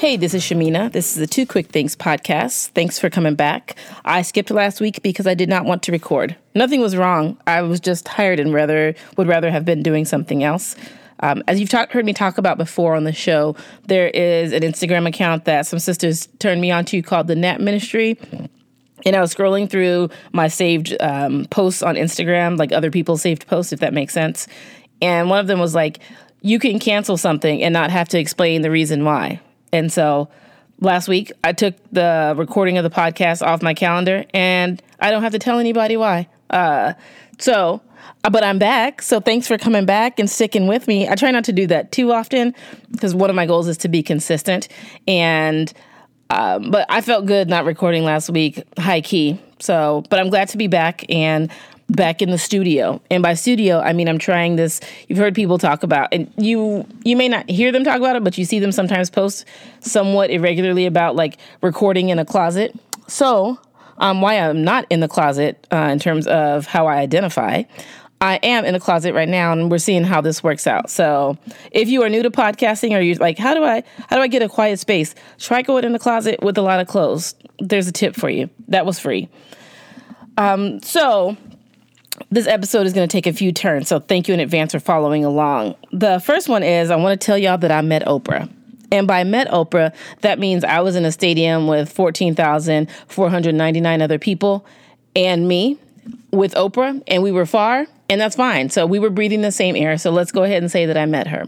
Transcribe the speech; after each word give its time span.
Hey, 0.00 0.16
this 0.16 0.32
is 0.32 0.42
Shamina. 0.42 0.90
This 0.90 1.12
is 1.12 1.18
the 1.18 1.26
Two 1.26 1.44
Quick 1.44 1.66
Things 1.66 1.94
podcast. 1.94 2.68
Thanks 2.68 2.98
for 2.98 3.10
coming 3.10 3.34
back. 3.34 3.76
I 4.02 4.22
skipped 4.22 4.50
last 4.50 4.80
week 4.80 5.02
because 5.02 5.26
I 5.26 5.34
did 5.34 5.50
not 5.50 5.66
want 5.66 5.82
to 5.82 5.92
record. 5.92 6.34
Nothing 6.54 6.80
was 6.80 6.96
wrong. 6.96 7.36
I 7.46 7.60
was 7.60 7.80
just 7.80 8.06
tired 8.06 8.40
and 8.40 8.54
rather 8.54 8.94
would 9.18 9.28
rather 9.28 9.50
have 9.50 9.66
been 9.66 9.82
doing 9.82 10.06
something 10.06 10.42
else. 10.42 10.74
Um, 11.22 11.42
as 11.46 11.60
you've 11.60 11.68
talk, 11.68 11.92
heard 11.92 12.06
me 12.06 12.14
talk 12.14 12.38
about 12.38 12.56
before 12.56 12.96
on 12.96 13.04
the 13.04 13.12
show, 13.12 13.56
there 13.88 14.08
is 14.08 14.54
an 14.54 14.62
Instagram 14.62 15.06
account 15.06 15.44
that 15.44 15.66
some 15.66 15.78
sisters 15.78 16.28
turned 16.38 16.62
me 16.62 16.70
onto 16.70 17.02
called 17.02 17.26
the 17.26 17.36
Nap 17.36 17.60
Ministry. 17.60 18.18
And 19.04 19.14
I 19.14 19.20
was 19.20 19.34
scrolling 19.34 19.68
through 19.68 20.08
my 20.32 20.48
saved 20.48 20.96
um, 20.98 21.44
posts 21.50 21.82
on 21.82 21.96
Instagram, 21.96 22.58
like 22.58 22.72
other 22.72 22.90
people's 22.90 23.20
saved 23.20 23.46
posts, 23.48 23.70
if 23.70 23.80
that 23.80 23.92
makes 23.92 24.14
sense. 24.14 24.48
And 25.02 25.28
one 25.28 25.40
of 25.40 25.46
them 25.46 25.60
was 25.60 25.74
like, 25.74 25.98
you 26.40 26.58
can 26.58 26.78
cancel 26.78 27.18
something 27.18 27.62
and 27.62 27.74
not 27.74 27.90
have 27.90 28.08
to 28.08 28.18
explain 28.18 28.62
the 28.62 28.70
reason 28.70 29.04
why. 29.04 29.42
And 29.72 29.92
so 29.92 30.28
last 30.80 31.08
week, 31.08 31.32
I 31.44 31.52
took 31.52 31.74
the 31.92 32.34
recording 32.36 32.78
of 32.78 32.84
the 32.84 32.90
podcast 32.90 33.46
off 33.46 33.62
my 33.62 33.74
calendar 33.74 34.24
and 34.32 34.82
I 34.98 35.10
don't 35.10 35.22
have 35.22 35.32
to 35.32 35.38
tell 35.38 35.58
anybody 35.58 35.96
why. 35.96 36.28
Uh, 36.48 36.94
so, 37.38 37.80
uh, 38.24 38.30
but 38.30 38.44
I'm 38.44 38.58
back. 38.58 39.02
So 39.02 39.20
thanks 39.20 39.46
for 39.46 39.56
coming 39.56 39.86
back 39.86 40.18
and 40.18 40.28
sticking 40.28 40.66
with 40.66 40.86
me. 40.88 41.08
I 41.08 41.14
try 41.14 41.30
not 41.30 41.44
to 41.44 41.52
do 41.52 41.66
that 41.68 41.92
too 41.92 42.12
often 42.12 42.54
because 42.90 43.14
one 43.14 43.30
of 43.30 43.36
my 43.36 43.46
goals 43.46 43.68
is 43.68 43.78
to 43.78 43.88
be 43.88 44.02
consistent. 44.02 44.68
And, 45.06 45.72
um, 46.30 46.70
but 46.70 46.86
I 46.88 47.00
felt 47.00 47.26
good 47.26 47.48
not 47.48 47.64
recording 47.64 48.04
last 48.04 48.30
week, 48.30 48.62
high 48.78 49.00
key. 49.00 49.40
So, 49.58 50.04
but 50.10 50.18
I'm 50.18 50.30
glad 50.30 50.48
to 50.50 50.56
be 50.56 50.68
back 50.68 51.04
and 51.08 51.50
back 51.90 52.22
in 52.22 52.30
the 52.30 52.38
studio. 52.38 53.00
And 53.10 53.22
by 53.22 53.34
studio, 53.34 53.80
I 53.80 53.92
mean 53.92 54.08
I'm 54.08 54.18
trying 54.18 54.56
this. 54.56 54.80
You've 55.08 55.18
heard 55.18 55.34
people 55.34 55.58
talk 55.58 55.82
about, 55.82 56.08
and 56.12 56.32
you 56.36 56.86
you 57.04 57.16
may 57.16 57.28
not 57.28 57.48
hear 57.50 57.72
them 57.72 57.84
talk 57.84 57.98
about 57.98 58.16
it, 58.16 58.24
but 58.24 58.38
you 58.38 58.44
see 58.44 58.58
them 58.58 58.72
sometimes 58.72 59.10
post 59.10 59.44
somewhat 59.80 60.30
irregularly 60.30 60.86
about 60.86 61.16
like 61.16 61.36
recording 61.62 62.08
in 62.08 62.18
a 62.18 62.24
closet. 62.24 62.74
So, 63.08 63.58
um, 63.98 64.20
why 64.20 64.34
I'm 64.34 64.62
not 64.62 64.86
in 64.88 65.00
the 65.00 65.08
closet 65.08 65.66
uh, 65.72 65.88
in 65.92 65.98
terms 65.98 66.26
of 66.26 66.66
how 66.66 66.86
I 66.86 66.96
identify. 66.96 67.64
I 68.22 68.34
am 68.42 68.66
in 68.66 68.74
a 68.74 68.80
closet 68.80 69.14
right 69.14 69.28
now, 69.28 69.50
and 69.52 69.70
we're 69.70 69.78
seeing 69.78 70.04
how 70.04 70.20
this 70.20 70.42
works 70.42 70.66
out. 70.66 70.90
So, 70.90 71.38
if 71.70 71.88
you 71.88 72.02
are 72.02 72.08
new 72.08 72.22
to 72.22 72.30
podcasting, 72.30 72.96
or 72.96 73.00
you're 73.00 73.16
like, 73.16 73.38
how 73.38 73.54
do 73.54 73.64
I 73.64 73.82
how 74.08 74.16
do 74.16 74.22
I 74.22 74.28
get 74.28 74.42
a 74.42 74.48
quiet 74.48 74.78
space? 74.78 75.14
Try 75.38 75.62
going 75.62 75.84
in 75.84 75.92
the 75.92 75.98
closet 75.98 76.42
with 76.42 76.56
a 76.58 76.62
lot 76.62 76.80
of 76.80 76.86
clothes. 76.86 77.34
There's 77.58 77.88
a 77.88 77.92
tip 77.92 78.14
for 78.14 78.30
you. 78.30 78.48
That 78.68 78.86
was 78.86 78.98
free. 78.98 79.28
Um, 80.36 80.80
so 80.80 81.36
this 82.30 82.46
episode 82.46 82.86
is 82.86 82.92
going 82.92 83.08
to 83.08 83.12
take 83.12 83.26
a 83.26 83.32
few 83.32 83.50
turns, 83.52 83.88
so 83.88 83.98
thank 84.00 84.28
you 84.28 84.34
in 84.34 84.40
advance 84.40 84.72
for 84.72 84.80
following 84.80 85.24
along. 85.24 85.76
The 85.92 86.20
first 86.20 86.48
one 86.48 86.62
is 86.62 86.90
I 86.90 86.96
want 86.96 87.18
to 87.20 87.24
tell 87.24 87.38
y'all 87.38 87.58
that 87.58 87.72
I 87.72 87.82
met 87.82 88.06
Oprah. 88.06 88.50
And 88.92 89.06
by 89.06 89.22
met 89.24 89.48
Oprah, 89.48 89.92
that 90.22 90.38
means 90.38 90.64
I 90.64 90.80
was 90.80 90.96
in 90.96 91.04
a 91.04 91.12
stadium 91.12 91.68
with 91.68 91.92
14,499 91.92 94.02
other 94.02 94.18
people 94.18 94.64
and 95.14 95.46
me 95.46 95.78
with 96.32 96.54
Oprah, 96.54 97.02
and 97.06 97.22
we 97.22 97.30
were 97.32 97.46
far, 97.46 97.86
and 98.08 98.20
that's 98.20 98.36
fine. 98.36 98.70
So 98.70 98.86
we 98.86 98.98
were 98.98 99.10
breathing 99.10 99.42
the 99.42 99.52
same 99.52 99.76
air. 99.76 99.98
So 99.98 100.10
let's 100.10 100.32
go 100.32 100.44
ahead 100.44 100.62
and 100.62 100.70
say 100.70 100.86
that 100.86 100.96
I 100.96 101.04
met 101.06 101.26
her. 101.28 101.44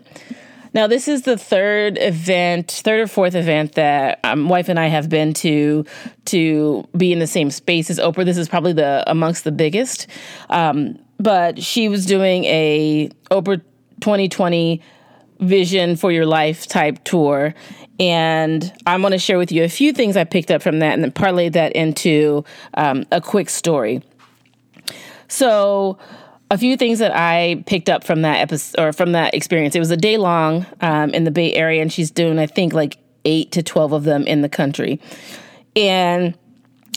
Now, 0.74 0.86
this 0.86 1.06
is 1.06 1.22
the 1.22 1.36
third 1.36 1.98
event, 1.98 2.70
third 2.70 3.00
or 3.00 3.06
fourth 3.06 3.34
event 3.34 3.72
that 3.72 4.20
my 4.22 4.30
um, 4.32 4.48
wife 4.48 4.68
and 4.68 4.80
I 4.80 4.86
have 4.86 5.08
been 5.08 5.34
to 5.34 5.84
to 6.26 6.88
be 6.96 7.12
in 7.12 7.18
the 7.18 7.26
same 7.26 7.50
space 7.50 7.90
as 7.90 7.98
Oprah. 7.98 8.24
This 8.24 8.38
is 8.38 8.48
probably 8.48 8.72
the 8.72 9.04
amongst 9.06 9.44
the 9.44 9.52
biggest. 9.52 10.06
Um, 10.48 10.98
but 11.18 11.62
she 11.62 11.88
was 11.88 12.06
doing 12.06 12.44
a 12.44 13.10
Oprah 13.30 13.62
2020 14.00 14.82
vision 15.40 15.96
for 15.96 16.10
your 16.10 16.26
life 16.26 16.66
type 16.66 17.04
tour. 17.04 17.54
And 18.00 18.72
I'm 18.86 19.00
going 19.02 19.12
to 19.12 19.18
share 19.18 19.38
with 19.38 19.52
you 19.52 19.64
a 19.64 19.68
few 19.68 19.92
things 19.92 20.16
I 20.16 20.24
picked 20.24 20.50
up 20.50 20.62
from 20.62 20.78
that 20.78 20.94
and 20.94 21.04
then 21.04 21.12
parlay 21.12 21.48
that 21.50 21.72
into 21.72 22.44
um, 22.74 23.04
a 23.12 23.20
quick 23.20 23.50
story. 23.50 24.02
So, 25.28 25.98
a 26.52 26.58
few 26.58 26.76
things 26.76 26.98
that 26.98 27.16
I 27.16 27.64
picked 27.66 27.88
up 27.88 28.04
from 28.04 28.22
that 28.22 28.40
episode 28.40 28.78
or 28.78 28.92
from 28.92 29.12
that 29.12 29.32
experience. 29.32 29.74
It 29.74 29.78
was 29.78 29.90
a 29.90 29.96
day 29.96 30.18
long 30.18 30.66
um, 30.82 31.08
in 31.14 31.24
the 31.24 31.30
Bay 31.30 31.54
Area, 31.54 31.80
and 31.80 31.90
she's 31.90 32.10
doing, 32.10 32.38
I 32.38 32.46
think, 32.46 32.74
like 32.74 32.98
eight 33.24 33.52
to 33.52 33.62
12 33.62 33.92
of 33.92 34.04
them 34.04 34.26
in 34.26 34.42
the 34.42 34.50
country. 34.50 35.00
And 35.74 36.34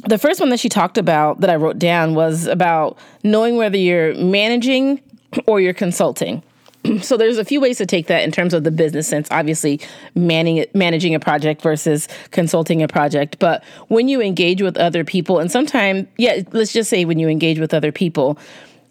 the 0.06 0.18
first 0.18 0.42
one 0.42 0.50
that 0.50 0.60
she 0.60 0.68
talked 0.68 0.98
about 0.98 1.40
that 1.40 1.50
I 1.50 1.56
wrote 1.56 1.80
down 1.80 2.16
was 2.16 2.48
about 2.48 2.98
knowing 3.24 3.56
whether 3.56 3.78
you're 3.78 4.14
managing 4.16 5.00
or 5.48 5.62
you're 5.62 5.74
consulting. 5.74 6.44
so 7.02 7.16
there's 7.16 7.38
a 7.38 7.46
few 7.46 7.62
ways 7.62 7.78
to 7.78 7.86
take 7.86 8.08
that 8.08 8.24
in 8.24 8.32
terms 8.32 8.54
of 8.54 8.64
the 8.64 8.72
business 8.72 9.08
sense 9.08 9.28
obviously 9.32 9.80
managing 10.14 10.70
managing 10.76 11.16
a 11.16 11.20
project 11.20 11.62
versus 11.62 12.08
consulting 12.30 12.84
a 12.84 12.88
project 12.88 13.40
but 13.40 13.64
when 13.88 14.08
you 14.08 14.22
engage 14.22 14.62
with 14.62 14.78
other 14.78 15.04
people 15.04 15.40
and 15.40 15.52
sometimes 15.52 16.08
yeah 16.18 16.42
let's 16.52 16.74
just 16.74 16.90
say 16.90 17.04
when 17.04 17.18
you 17.18 17.28
engage 17.28 17.60
with 17.60 17.74
other 17.74 17.92
people 17.92 18.38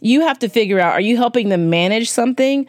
you 0.05 0.21
have 0.21 0.39
to 0.41 0.49
figure 0.49 0.79
out 0.79 0.93
are 0.93 1.01
you 1.01 1.17
helping 1.17 1.49
them 1.49 1.71
manage 1.71 2.11
something? 2.11 2.67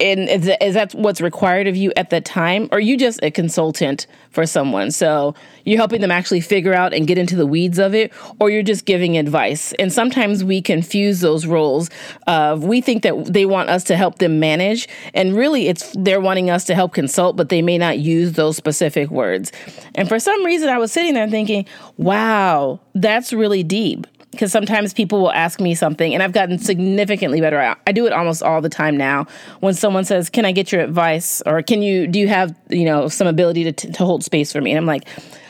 And 0.00 0.28
is, 0.28 0.74
that 0.74 0.92
what's 0.94 1.20
required 1.20 1.68
of 1.68 1.76
you 1.76 1.92
at 1.96 2.10
that 2.10 2.24
time? 2.24 2.68
Or 2.72 2.78
are 2.78 2.80
you 2.80 2.96
just 2.96 3.22
a 3.22 3.30
consultant 3.30 4.08
for 4.30 4.44
someone? 4.44 4.90
So 4.90 5.36
you're 5.64 5.78
helping 5.78 6.00
them 6.00 6.10
actually 6.10 6.40
figure 6.40 6.74
out 6.74 6.92
and 6.92 7.06
get 7.06 7.16
into 7.16 7.36
the 7.36 7.46
weeds 7.46 7.78
of 7.78 7.94
it 7.94 8.12
or 8.40 8.50
you're 8.50 8.64
just 8.64 8.86
giving 8.86 9.16
advice. 9.16 9.72
And 9.74 9.92
sometimes 9.92 10.42
we 10.42 10.60
confuse 10.60 11.20
those 11.20 11.46
roles 11.46 11.90
of 12.26 12.64
we 12.64 12.80
think 12.80 13.04
that 13.04 13.32
they 13.32 13.46
want 13.46 13.70
us 13.70 13.84
to 13.84 13.96
help 13.96 14.18
them 14.18 14.40
manage 14.40 14.88
and 15.14 15.36
really 15.36 15.68
it's 15.68 15.92
they're 15.96 16.20
wanting 16.20 16.50
us 16.50 16.64
to 16.64 16.74
help 16.74 16.92
consult 16.92 17.36
but 17.36 17.48
they 17.48 17.62
may 17.62 17.78
not 17.78 17.98
use 17.98 18.32
those 18.32 18.56
specific 18.56 19.10
words. 19.10 19.52
And 19.94 20.08
for 20.08 20.18
some 20.18 20.44
reason 20.44 20.68
i 20.68 20.78
was 20.78 20.90
sitting 20.90 21.14
there 21.14 21.28
thinking 21.28 21.66
wow 21.96 22.80
that's 22.94 23.32
really 23.32 23.62
deep 23.62 24.08
because 24.34 24.52
sometimes 24.52 24.92
people 24.92 25.20
will 25.20 25.32
ask 25.32 25.60
me 25.60 25.74
something 25.74 26.12
and 26.12 26.22
I've 26.22 26.32
gotten 26.32 26.58
significantly 26.58 27.40
better 27.40 27.58
at 27.58 27.78
I 27.86 27.92
do 27.92 28.06
it 28.06 28.12
almost 28.12 28.42
all 28.42 28.60
the 28.60 28.68
time 28.68 28.96
now. 28.96 29.26
When 29.60 29.74
someone 29.74 30.04
says 30.04 30.30
can 30.30 30.44
I 30.44 30.52
get 30.52 30.72
your 30.72 30.82
advice? 30.82 31.42
or 31.46 31.62
can 31.62 31.82
you 31.82 32.06
do 32.06 32.18
you 32.18 32.28
have 32.28 32.54
you 32.68 32.84
know 32.84 33.08
some 33.08 33.26
ability 33.26 33.64
to, 33.64 33.72
t- 33.72 33.90
to 33.90 34.04
hold 34.04 34.24
space 34.24 34.52
for 34.52 34.60
me? 34.60 34.70
And 34.70 34.78
I'm 34.78 34.86
like 34.86 35.06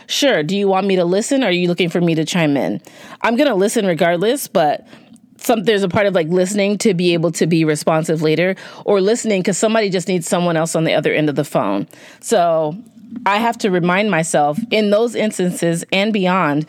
sure 0.07 0.43
do 0.43 0.57
you 0.57 0.69
want 0.69 0.87
me 0.87 0.97
to 0.97 1.05
listen 1.05 1.43
or 1.43 1.49
are 1.49 1.51
you 1.51 1.69
looking 1.69 1.89
for 1.89 2.01
me 2.01 2.15
to 2.15 2.25
chime 2.25 2.57
in? 2.57 2.81
I'm 3.23 3.37
going 3.37 3.49
to 3.49 3.55
listen 3.55 3.87
regardless 3.87 4.49
but 4.49 4.87
some 5.39 5.65
there's 5.65 5.83
a 5.83 5.89
part 5.89 6.07
of 6.07 6.15
like 6.15 6.29
listening 6.29 6.79
to 6.79 6.95
be 6.95 7.15
able 7.15 7.33
to 7.33 7.47
be 7.47 7.65
responsive 7.65 8.23
later 8.23 8.57
or 8.85 9.01
listening 9.01 9.43
cuz 9.43 9.59
somebody 9.59 9.91
just 9.91 10.09
needs 10.09 10.29
someone 10.29 10.57
else 10.57 10.75
on 10.75 10.85
the 10.85 10.95
other 10.95 11.13
end 11.13 11.29
of 11.29 11.37
the 11.37 11.45
phone. 11.45 11.87
So 12.21 12.77
I 13.27 13.39
have 13.39 13.59
to 13.59 13.71
remind 13.71 14.11
myself 14.11 14.59
in 14.71 14.91
those 14.91 15.15
instances 15.15 15.85
and 15.93 16.13
beyond 16.13 16.67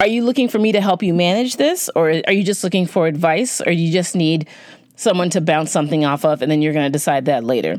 are 0.00 0.06
you 0.06 0.24
looking 0.24 0.48
for 0.48 0.58
me 0.58 0.72
to 0.72 0.80
help 0.80 1.02
you 1.02 1.14
manage 1.14 1.56
this? 1.56 1.88
Or 1.94 2.10
are 2.26 2.32
you 2.32 2.42
just 2.42 2.62
looking 2.62 2.86
for 2.86 3.06
advice? 3.06 3.60
Or 3.60 3.72
you 3.72 3.92
just 3.92 4.14
need 4.14 4.48
someone 4.96 5.30
to 5.30 5.40
bounce 5.40 5.70
something 5.70 6.04
off 6.04 6.24
of 6.24 6.42
and 6.42 6.50
then 6.50 6.62
you're 6.62 6.72
going 6.72 6.86
to 6.86 6.92
decide 6.92 7.26
that 7.26 7.44
later? 7.44 7.78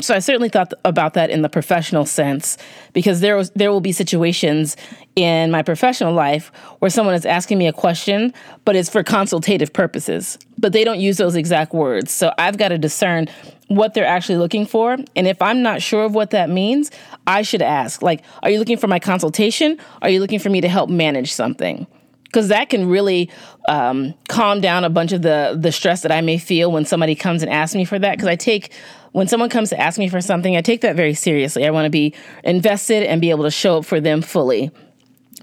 So 0.00 0.14
I 0.14 0.18
certainly 0.18 0.48
thought 0.48 0.72
about 0.84 1.14
that 1.14 1.30
in 1.30 1.42
the 1.42 1.48
professional 1.48 2.04
sense 2.04 2.56
because 2.92 3.20
there 3.20 3.36
was 3.36 3.50
there 3.50 3.70
will 3.70 3.80
be 3.80 3.92
situations 3.92 4.76
in 5.16 5.50
my 5.50 5.62
professional 5.62 6.12
life 6.12 6.52
where 6.78 6.90
someone 6.90 7.14
is 7.14 7.26
asking 7.26 7.58
me 7.58 7.66
a 7.66 7.72
question 7.72 8.32
but 8.64 8.76
it's 8.76 8.88
for 8.88 9.02
consultative 9.02 9.72
purposes. 9.72 10.38
But 10.56 10.72
they 10.72 10.84
don't 10.84 11.00
use 11.00 11.16
those 11.16 11.34
exact 11.36 11.72
words. 11.72 12.12
So 12.12 12.32
I've 12.38 12.58
got 12.58 12.68
to 12.68 12.78
discern 12.78 13.28
what 13.68 13.94
they're 13.94 14.06
actually 14.06 14.38
looking 14.38 14.66
for 14.66 14.92
and 14.92 15.26
if 15.26 15.40
I'm 15.40 15.62
not 15.62 15.80
sure 15.82 16.04
of 16.04 16.14
what 16.14 16.30
that 16.30 16.50
means 16.50 16.90
I 17.26 17.42
should 17.42 17.62
ask 17.62 18.02
like 18.02 18.24
are 18.42 18.50
you 18.50 18.58
looking 18.58 18.78
for 18.78 18.86
my 18.86 18.98
consultation 18.98 19.78
are 20.02 20.10
you 20.10 20.20
looking 20.20 20.38
for 20.38 20.50
me 20.50 20.60
to 20.60 20.68
help 20.68 20.90
manage 20.90 21.32
something 21.32 21.86
because 22.28 22.48
that 22.48 22.68
can 22.68 22.88
really 22.88 23.30
um, 23.68 24.14
calm 24.28 24.60
down 24.60 24.84
a 24.84 24.90
bunch 24.90 25.12
of 25.12 25.22
the 25.22 25.56
the 25.58 25.72
stress 25.72 26.02
that 26.02 26.12
I 26.12 26.20
may 26.20 26.38
feel 26.38 26.70
when 26.70 26.84
somebody 26.84 27.14
comes 27.14 27.42
and 27.42 27.50
asks 27.50 27.74
me 27.74 27.84
for 27.84 27.98
that. 27.98 28.12
Because 28.12 28.28
I 28.28 28.36
take 28.36 28.72
when 29.12 29.26
someone 29.28 29.48
comes 29.48 29.70
to 29.70 29.80
ask 29.80 29.98
me 29.98 30.08
for 30.08 30.20
something, 30.20 30.56
I 30.56 30.60
take 30.60 30.82
that 30.82 30.94
very 30.94 31.14
seriously. 31.14 31.66
I 31.66 31.70
want 31.70 31.86
to 31.86 31.90
be 31.90 32.14
invested 32.44 33.04
and 33.04 33.20
be 33.20 33.30
able 33.30 33.44
to 33.44 33.50
show 33.50 33.78
up 33.78 33.84
for 33.84 34.00
them 34.00 34.22
fully. 34.22 34.70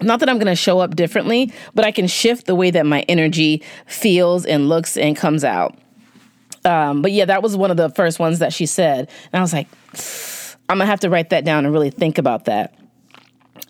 Not 0.01 0.19
that 0.19 0.29
I'm 0.29 0.37
going 0.37 0.47
to 0.47 0.55
show 0.55 0.79
up 0.79 0.95
differently, 0.95 1.51
but 1.73 1.85
I 1.85 1.91
can 1.91 2.07
shift 2.07 2.47
the 2.47 2.55
way 2.55 2.69
that 2.69 2.85
my 2.85 3.01
energy 3.07 3.63
feels 3.87 4.45
and 4.45 4.67
looks 4.67 4.97
and 4.97 5.15
comes 5.15 5.43
out. 5.43 5.77
Um, 6.65 7.01
but 7.01 7.11
yeah, 7.11 7.25
that 7.25 7.43
was 7.43 7.55
one 7.55 7.71
of 7.71 7.77
the 7.77 7.89
first 7.89 8.19
ones 8.19 8.39
that 8.39 8.51
she 8.51 8.65
said, 8.65 9.09
and 9.31 9.39
I 9.39 9.41
was 9.41 9.53
like, 9.53 9.67
I'm 10.69 10.79
gonna 10.79 10.87
have 10.87 11.01
to 11.01 11.09
write 11.09 11.29
that 11.29 11.45
down 11.45 11.65
and 11.65 11.73
really 11.73 11.91
think 11.91 12.17
about 12.17 12.45
that. 12.45 12.73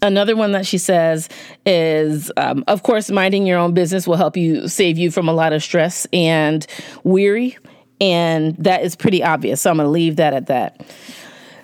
Another 0.02 0.36
one 0.36 0.52
that 0.52 0.66
she 0.66 0.78
says 0.78 1.30
is, 1.66 2.32
um, 2.38 2.64
of 2.68 2.84
course, 2.84 3.10
minding 3.10 3.46
your 3.46 3.60
own 3.60 3.74
business 3.74 4.08
will 4.08 4.18
help 4.18 4.38
you 4.38 4.68
save 4.68 4.98
you 4.98 5.10
from 5.10 5.28
a 5.28 5.34
lot 5.34 5.54
of 5.54 5.64
stress 5.64 6.06
and 6.14 6.66
weary. 7.04 7.58
And 8.02 8.56
that 8.58 8.84
is 8.84 8.96
pretty 8.96 9.24
obvious. 9.24 9.62
So 9.62 9.72
I'm 9.72 9.78
going 9.78 9.88
to 9.88 9.92
leave 9.92 10.18
that 10.18 10.34
at 10.34 10.48
that. 10.48 10.86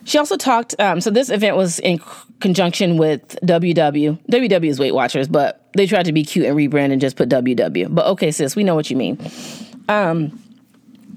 She 0.06 0.18
also 0.18 0.38
talked, 0.38 0.80
um, 0.80 1.02
so 1.02 1.12
this 1.12 1.30
event 1.30 1.56
was 1.56 1.80
in 1.80 2.00
conjunction 2.40 2.98
with 2.98 3.38
WW. 3.44 4.18
WW 4.28 4.70
is 4.70 4.80
Weight 4.80 4.94
Watchers, 4.94 5.28
but 5.28 5.70
they 5.74 5.86
tried 5.86 6.06
to 6.06 6.14
be 6.14 6.24
cute 6.24 6.46
and 6.46 6.58
rebrand 6.58 6.92
and 6.92 7.00
just 7.00 7.18
put 7.18 7.30
WW. 7.30 7.94
But 7.94 8.08
okay, 8.08 8.32
sis, 8.32 8.56
we 8.56 8.64
know 8.64 8.74
what 8.74 8.90
you 8.90 8.96
mean. 8.96 9.20
Um, 9.88 10.42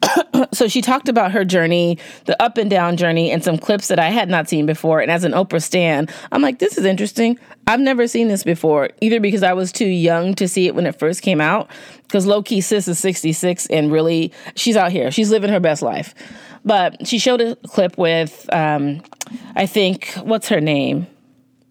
so 0.52 0.68
she 0.68 0.80
talked 0.80 1.08
about 1.08 1.32
her 1.32 1.44
journey, 1.44 1.98
the 2.26 2.40
up 2.42 2.58
and 2.58 2.70
down 2.70 2.96
journey, 2.96 3.30
and 3.30 3.42
some 3.42 3.58
clips 3.58 3.88
that 3.88 3.98
I 3.98 4.10
had 4.10 4.28
not 4.28 4.48
seen 4.48 4.66
before. 4.66 5.00
And 5.00 5.10
as 5.10 5.24
an 5.24 5.32
Oprah 5.32 5.62
stan, 5.62 6.08
I'm 6.32 6.42
like, 6.42 6.58
this 6.58 6.78
is 6.78 6.84
interesting. 6.84 7.38
I've 7.66 7.80
never 7.80 8.06
seen 8.06 8.28
this 8.28 8.44
before, 8.44 8.90
either 9.00 9.20
because 9.20 9.42
I 9.42 9.52
was 9.52 9.72
too 9.72 9.86
young 9.86 10.34
to 10.34 10.48
see 10.48 10.66
it 10.66 10.74
when 10.74 10.86
it 10.86 10.98
first 10.98 11.22
came 11.22 11.40
out, 11.40 11.70
because 12.02 12.26
low 12.26 12.42
key 12.42 12.60
sis 12.60 12.88
is 12.88 12.98
66 12.98 13.66
and 13.66 13.90
really 13.90 14.32
she's 14.54 14.76
out 14.76 14.92
here. 14.92 15.10
She's 15.10 15.30
living 15.30 15.50
her 15.50 15.60
best 15.60 15.82
life. 15.82 16.14
But 16.64 17.06
she 17.06 17.18
showed 17.18 17.40
a 17.40 17.56
clip 17.56 17.98
with, 17.98 18.48
um, 18.52 19.02
I 19.54 19.66
think, 19.66 20.12
what's 20.22 20.48
her 20.48 20.60
name? 20.60 21.06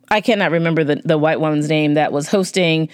I 0.10 0.22
cannot 0.22 0.52
remember 0.52 0.84
the, 0.84 1.02
the 1.04 1.18
white 1.18 1.40
woman's 1.40 1.68
name 1.68 1.96
that 1.96 2.12
was 2.12 2.28
hosting, 2.28 2.90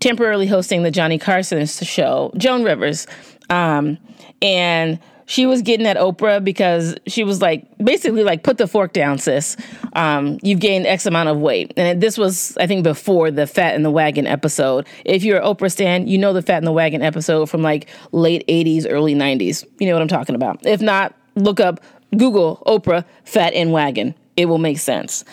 temporarily 0.00 0.46
hosting 0.46 0.82
the 0.82 0.90
Johnny 0.90 1.18
Carson 1.18 1.64
show, 1.66 2.30
Joan 2.36 2.64
Rivers. 2.64 3.06
Um, 3.50 3.98
and 4.42 4.98
she 5.26 5.46
was 5.46 5.62
getting 5.62 5.86
at 5.86 5.96
Oprah 5.96 6.42
because 6.42 6.96
she 7.06 7.24
was 7.24 7.40
like, 7.40 7.66
basically, 7.78 8.24
like, 8.24 8.42
put 8.42 8.58
the 8.58 8.66
fork 8.66 8.92
down, 8.92 9.18
sis. 9.18 9.56
Um, 9.94 10.38
you've 10.42 10.60
gained 10.60 10.86
X 10.86 11.06
amount 11.06 11.28
of 11.28 11.38
weight. 11.38 11.72
And 11.76 12.00
this 12.00 12.18
was, 12.18 12.56
I 12.58 12.66
think, 12.66 12.84
before 12.84 13.30
the 13.30 13.46
Fat 13.46 13.74
in 13.74 13.82
the 13.82 13.90
Wagon 13.90 14.26
episode. 14.26 14.86
If 15.04 15.24
you're 15.24 15.38
an 15.38 15.44
Oprah 15.44 15.72
stan, 15.72 16.06
you 16.06 16.18
know 16.18 16.32
the 16.32 16.42
Fat 16.42 16.58
in 16.58 16.64
the 16.64 16.72
Wagon 16.72 17.02
episode 17.02 17.46
from 17.46 17.62
like 17.62 17.88
late 18.12 18.46
80s, 18.48 18.86
early 18.88 19.14
90s. 19.14 19.64
You 19.78 19.86
know 19.88 19.94
what 19.94 20.02
I'm 20.02 20.08
talking 20.08 20.34
about. 20.34 20.64
If 20.66 20.80
not, 20.80 21.14
look 21.36 21.60
up 21.60 21.80
Google 22.16 22.62
Oprah 22.66 23.04
Fat 23.24 23.54
in 23.54 23.70
Wagon. 23.70 24.14
It 24.36 24.46
will 24.46 24.58
make 24.58 24.78
sense. 24.78 25.24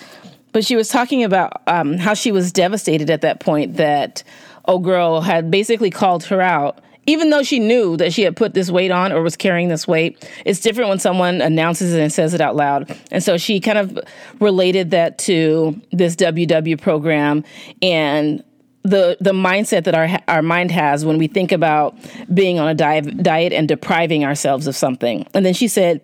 But 0.54 0.66
she 0.66 0.76
was 0.76 0.90
talking 0.90 1.24
about 1.24 1.62
um, 1.68 1.98
how 1.98 2.14
she 2.14 2.32
was 2.32 2.52
devastated 2.52 3.10
at 3.10 3.22
that 3.22 3.40
point 3.40 3.78
that 3.78 4.24
old 4.66 4.84
girl 4.84 5.22
had 5.22 5.50
basically 5.50 5.90
called 5.90 6.24
her 6.26 6.42
out 6.42 6.80
even 7.08 7.32
though 7.32 7.44
she 7.44 7.60
knew 7.60 7.98
that 7.98 8.14
she 8.14 8.22
had 8.22 8.36
put 8.36 8.54
this 8.54 8.70
weight 8.70 8.92
on 8.92 9.12
or 9.12 9.22
was 9.22 9.36
carrying 9.36 9.70
this 9.70 9.88
weight, 9.88 10.30
it's 10.46 10.60
different 10.60 10.90
when 10.90 11.00
someone 11.00 11.42
announces 11.42 11.94
it 11.94 12.02
and 12.02 12.14
says 12.14 12.34
it 12.34 12.42
out 12.42 12.56
loud. 12.56 12.96
And 13.12 13.24
so 13.24 13.38
she 13.38 13.60
kind 13.60 13.78
of 13.78 13.98
related 14.40 14.92
that 14.92 15.18
to 15.20 15.80
this 15.92 16.16
WW 16.16 16.80
program 16.80 17.44
and 17.82 18.44
the 18.84 19.16
the 19.20 19.32
mindset 19.32 19.84
that 19.84 19.94
our 19.94 20.10
our 20.28 20.42
mind 20.42 20.72
has 20.72 21.06
when 21.06 21.20
we 21.20 21.28
think 21.28 21.52
about 21.52 21.96
being 22.34 22.60
on 22.60 22.68
a 22.68 22.74
diet 22.74 23.22
diet 23.22 23.54
and 23.54 23.68
depriving 23.68 24.26
ourselves 24.26 24.66
of 24.66 24.76
something. 24.76 25.28
And 25.34 25.46
then 25.46 25.54
she 25.54 25.68
said 25.68 26.02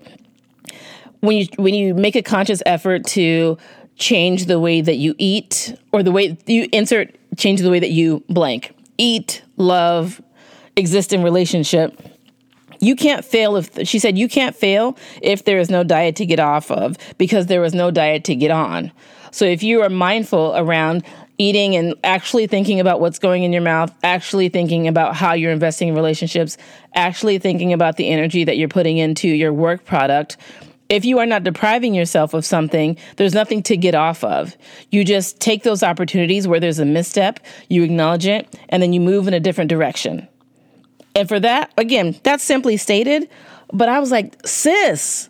when 1.21 1.37
you 1.37 1.47
when 1.57 1.73
you 1.73 1.93
make 1.93 2.15
a 2.15 2.21
conscious 2.21 2.61
effort 2.65 3.03
to 3.07 3.57
change 3.95 4.45
the 4.45 4.59
way 4.59 4.81
that 4.81 4.97
you 4.97 5.15
eat 5.17 5.75
or 5.91 6.03
the 6.03 6.11
way 6.11 6.37
you 6.45 6.69
insert 6.71 7.15
change 7.35 7.61
the 7.61 7.71
way 7.71 7.79
that 7.79 7.89
you 7.89 8.23
blank 8.29 8.75
eat 8.99 9.41
love 9.57 10.21
exist 10.77 11.11
in 11.11 11.23
relationship 11.23 11.99
you 12.79 12.95
can't 12.95 13.25
fail 13.25 13.55
if 13.55 13.87
she 13.87 13.99
said 13.99 14.17
you 14.17 14.27
can't 14.27 14.55
fail 14.55 14.97
if 15.21 15.43
there 15.45 15.59
is 15.59 15.69
no 15.69 15.83
diet 15.83 16.15
to 16.15 16.25
get 16.25 16.39
off 16.39 16.69
of 16.71 16.95
because 17.17 17.47
there 17.47 17.61
was 17.61 17.73
no 17.73 17.91
diet 17.91 18.23
to 18.23 18.35
get 18.35 18.51
on 18.51 18.91
so 19.31 19.45
if 19.45 19.63
you 19.63 19.81
are 19.81 19.89
mindful 19.89 20.53
around 20.55 21.03
eating 21.39 21.75
and 21.75 21.93
actually 22.03 22.47
thinking 22.47 22.79
about 22.79 22.99
what's 22.99 23.19
going 23.19 23.43
in 23.43 23.51
your 23.51 23.61
mouth 23.61 23.93
actually 24.03 24.49
thinking 24.49 24.87
about 24.87 25.15
how 25.15 25.33
you're 25.33 25.51
investing 25.51 25.87
in 25.87 25.95
relationships 25.95 26.57
actually 26.93 27.37
thinking 27.39 27.73
about 27.73 27.97
the 27.97 28.09
energy 28.09 28.43
that 28.43 28.57
you're 28.57 28.69
putting 28.69 28.97
into 28.97 29.27
your 29.27 29.53
work 29.53 29.83
product 29.85 30.37
if 30.89 31.03
you 31.03 31.19
are 31.19 31.25
not 31.25 31.43
depriving 31.43 31.93
yourself 31.93 32.33
of 32.33 32.45
something, 32.45 32.97
there's 33.17 33.33
nothing 33.33 33.61
to 33.63 33.75
get 33.75 33.93
off 33.93 34.23
of. 34.23 34.55
You 34.89 35.03
just 35.03 35.41
take 35.41 35.63
those 35.63 35.83
opportunities 35.83 36.47
where 36.47 36.61
there's 36.61 36.79
a 36.79 36.85
misstep, 36.85 37.41
you 37.67 37.83
acknowledge 37.83 38.25
it, 38.25 38.57
and 38.69 38.81
then 38.81 38.93
you 38.93 39.01
move 39.01 39.27
in 39.27 39.33
a 39.33 39.39
different 39.41 39.69
direction. 39.69 40.29
And 41.17 41.27
for 41.27 41.39
that, 41.39 41.71
again, 41.77 42.15
that's 42.21 42.43
simply 42.43 42.77
stated. 42.77 43.27
But 43.73 43.89
I 43.89 43.99
was 43.99 44.11
like, 44.11 44.35
sis, 44.45 45.29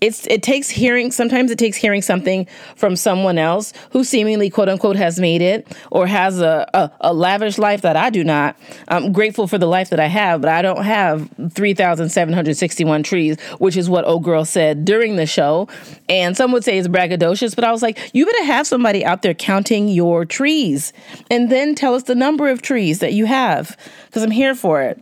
it's 0.00 0.26
it 0.26 0.42
takes 0.42 0.68
hearing 0.68 1.10
sometimes 1.10 1.50
it 1.50 1.58
takes 1.58 1.76
hearing 1.76 2.02
something 2.02 2.46
from 2.76 2.96
someone 2.96 3.38
else 3.38 3.72
who 3.90 4.04
seemingly 4.04 4.50
quote 4.50 4.68
unquote 4.68 4.96
has 4.96 5.18
made 5.18 5.42
it 5.42 5.66
or 5.90 6.06
has 6.06 6.40
a, 6.40 6.68
a, 6.74 6.90
a, 7.00 7.12
lavish 7.12 7.58
life 7.58 7.82
that 7.82 7.96
I 7.96 8.10
do 8.10 8.22
not. 8.22 8.56
I'm 8.88 9.12
grateful 9.12 9.48
for 9.48 9.58
the 9.58 9.66
life 9.66 9.90
that 9.90 9.98
I 9.98 10.06
have, 10.06 10.40
but 10.40 10.50
I 10.50 10.62
don't 10.62 10.84
have 10.84 11.28
3,761 11.52 13.02
trees, 13.02 13.40
which 13.58 13.76
is 13.76 13.90
what 13.90 14.04
old 14.04 14.22
girl 14.22 14.44
said 14.44 14.84
during 14.84 15.16
the 15.16 15.26
show. 15.26 15.68
And 16.08 16.36
some 16.36 16.52
would 16.52 16.64
say 16.64 16.78
it's 16.78 16.88
braggadocious, 16.88 17.54
but 17.54 17.64
I 17.64 17.72
was 17.72 17.82
like, 17.82 17.98
you 18.12 18.24
better 18.26 18.44
have 18.44 18.66
somebody 18.66 19.04
out 19.04 19.22
there 19.22 19.34
counting 19.34 19.88
your 19.88 20.24
trees 20.24 20.92
and 21.30 21.50
then 21.50 21.74
tell 21.74 21.94
us 21.94 22.04
the 22.04 22.14
number 22.14 22.48
of 22.48 22.62
trees 22.62 23.00
that 23.00 23.14
you 23.14 23.26
have 23.26 23.76
because 24.06 24.22
I'm 24.22 24.30
here 24.30 24.54
for 24.54 24.82
it. 24.82 25.00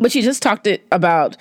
But 0.00 0.12
she 0.12 0.22
just 0.22 0.42
talked 0.42 0.66
it 0.66 0.86
about 0.92 1.36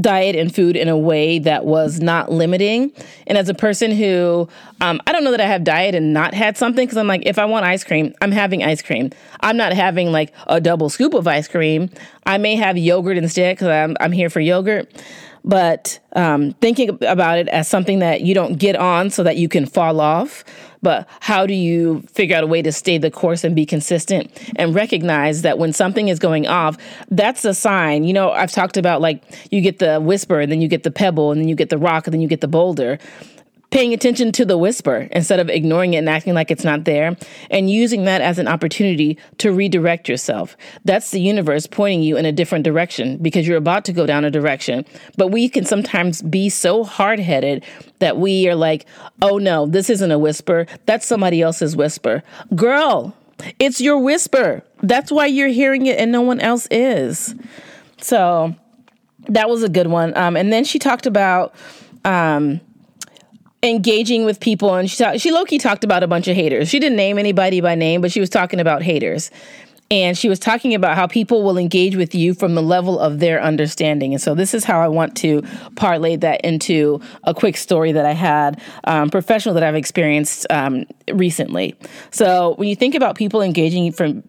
diet 0.00 0.36
and 0.36 0.54
food 0.54 0.76
in 0.76 0.88
a 0.88 0.96
way 0.96 1.38
that 1.38 1.64
was 1.64 2.00
not 2.00 2.30
limiting. 2.30 2.92
And 3.26 3.38
as 3.38 3.48
a 3.48 3.54
person 3.54 3.90
who, 3.90 4.48
um, 4.80 5.00
I 5.06 5.12
don't 5.12 5.24
know 5.24 5.30
that 5.30 5.40
I 5.40 5.46
have 5.46 5.64
diet 5.64 5.94
and 5.94 6.12
not 6.12 6.34
had 6.34 6.58
something 6.58 6.84
because 6.84 6.98
I'm 6.98 7.06
like, 7.06 7.22
if 7.24 7.38
I 7.38 7.46
want 7.46 7.64
ice 7.64 7.84
cream, 7.84 8.14
I'm 8.20 8.32
having 8.32 8.62
ice 8.62 8.82
cream. 8.82 9.10
I'm 9.40 9.56
not 9.56 9.72
having 9.72 10.12
like 10.12 10.34
a 10.46 10.60
double 10.60 10.90
scoop 10.90 11.14
of 11.14 11.26
ice 11.26 11.48
cream. 11.48 11.88
I 12.26 12.36
may 12.36 12.56
have 12.56 12.76
yogurt 12.76 13.16
instead 13.16 13.56
because 13.56 13.68
I'm, 13.68 13.96
I'm 14.00 14.12
here 14.12 14.30
for 14.30 14.40
yogurt 14.40 14.92
but 15.44 15.98
um, 16.14 16.52
thinking 16.54 16.98
about 17.04 17.38
it 17.38 17.48
as 17.48 17.66
something 17.68 18.00
that 18.00 18.20
you 18.20 18.34
don't 18.34 18.58
get 18.58 18.76
on 18.76 19.08
so 19.08 19.22
that 19.22 19.36
you 19.36 19.48
can 19.48 19.64
fall 19.64 20.00
off 20.00 20.44
but 20.82 21.08
how 21.20 21.46
do 21.46 21.54
you 21.54 22.02
figure 22.12 22.36
out 22.36 22.44
a 22.44 22.46
way 22.46 22.62
to 22.62 22.72
stay 22.72 22.98
the 22.98 23.10
course 23.10 23.44
and 23.44 23.54
be 23.54 23.66
consistent 23.66 24.30
and 24.56 24.74
recognize 24.74 25.42
that 25.42 25.58
when 25.58 25.72
something 25.72 26.08
is 26.08 26.18
going 26.18 26.46
off 26.46 26.76
that's 27.10 27.44
a 27.44 27.54
sign? 27.54 28.04
You 28.04 28.12
know 28.12 28.30
i've 28.30 28.52
talked 28.52 28.76
about 28.76 29.00
like 29.00 29.22
you 29.50 29.60
get 29.60 29.78
the 29.78 30.00
whisper 30.00 30.40
and 30.40 30.50
then 30.50 30.60
you 30.60 30.68
get 30.68 30.82
the 30.82 30.90
pebble 30.90 31.32
and 31.32 31.40
then 31.40 31.48
you 31.48 31.54
get 31.54 31.70
the 31.70 31.78
rock 31.78 32.06
and 32.06 32.14
then 32.14 32.20
you 32.20 32.28
get 32.28 32.40
the 32.40 32.48
boulder 32.48 32.98
paying 33.70 33.92
attention 33.92 34.32
to 34.32 34.44
the 34.44 34.56
whisper 34.56 35.08
instead 35.12 35.40
of 35.40 35.50
ignoring 35.50 35.94
it 35.94 35.98
and 35.98 36.08
acting 36.08 36.34
like 36.34 36.50
it's 36.50 36.64
not 36.64 36.84
there, 36.84 37.16
and 37.50 37.70
using 37.70 38.04
that 38.04 38.20
as 38.20 38.38
an 38.38 38.48
opportunity 38.48 39.18
to 39.36 39.52
redirect 39.52 40.08
yourself. 40.08 40.56
That's 40.84 41.10
the 41.10 41.20
universe 41.20 41.66
pointing 41.66 42.02
you 42.02 42.16
in 42.16 42.24
a 42.24 42.32
different 42.32 42.64
direction 42.64 43.18
because 43.18 43.46
you're 43.46 43.58
about 43.58 43.84
to 43.86 43.92
go 43.92 44.06
down 44.06 44.24
a 44.24 44.30
direction. 44.30 44.86
But 45.16 45.28
we 45.28 45.48
can 45.48 45.64
sometimes 45.64 46.22
be 46.22 46.48
so 46.48 46.82
hard 46.82 47.20
headed 47.20 47.64
that 47.98 48.16
we 48.16 48.48
are 48.48 48.54
like, 48.54 48.86
oh 49.20 49.38
no, 49.38 49.66
this 49.66 49.90
isn't 49.90 50.10
a 50.10 50.18
whisper. 50.18 50.66
That's 50.86 51.06
somebody 51.06 51.42
else's 51.42 51.76
whisper. 51.76 52.22
Girl, 52.54 53.14
it's 53.58 53.80
your 53.80 53.98
whisper. 53.98 54.62
That's 54.82 55.12
why 55.12 55.26
you're 55.26 55.48
hearing 55.48 55.86
it 55.86 55.98
and 55.98 56.10
no 56.10 56.22
one 56.22 56.40
else 56.40 56.66
is. 56.70 57.34
So 58.00 58.54
that 59.28 59.50
was 59.50 59.62
a 59.62 59.68
good 59.68 59.88
one. 59.88 60.16
Um, 60.16 60.36
and 60.36 60.52
then 60.52 60.64
she 60.64 60.78
talked 60.78 61.06
about, 61.06 61.54
um, 62.04 62.60
engaging 63.62 64.24
with 64.24 64.38
people 64.40 64.74
and 64.74 64.90
she 64.90 65.02
talk, 65.02 65.18
she 65.18 65.30
low-key 65.30 65.58
talked 65.58 65.84
about 65.84 66.02
a 66.02 66.06
bunch 66.06 66.28
of 66.28 66.36
haters. 66.36 66.68
She 66.68 66.78
didn't 66.78 66.96
name 66.96 67.18
anybody 67.18 67.60
by 67.60 67.74
name, 67.74 68.00
but 68.00 68.12
she 68.12 68.20
was 68.20 68.30
talking 68.30 68.60
about 68.60 68.82
haters. 68.82 69.30
And 69.90 70.18
she 70.18 70.28
was 70.28 70.38
talking 70.38 70.74
about 70.74 70.96
how 70.96 71.06
people 71.06 71.42
will 71.42 71.56
engage 71.56 71.96
with 71.96 72.14
you 72.14 72.34
from 72.34 72.54
the 72.54 72.62
level 72.62 72.98
of 72.98 73.20
their 73.20 73.42
understanding. 73.42 74.12
And 74.12 74.20
so 74.20 74.34
this 74.34 74.52
is 74.52 74.62
how 74.62 74.82
I 74.82 74.88
want 74.88 75.16
to 75.18 75.42
parlay 75.76 76.16
that 76.16 76.42
into 76.42 77.00
a 77.24 77.32
quick 77.32 77.56
story 77.56 77.92
that 77.92 78.04
I 78.04 78.12
had, 78.12 78.60
um, 78.84 79.08
professional 79.08 79.54
that 79.54 79.64
I've 79.64 79.74
experienced 79.74 80.46
um, 80.50 80.84
recently. 81.10 81.74
So 82.10 82.54
when 82.56 82.68
you 82.68 82.76
think 82.76 82.94
about 82.94 83.16
people 83.16 83.40
engaging 83.40 83.90
from 83.92 84.24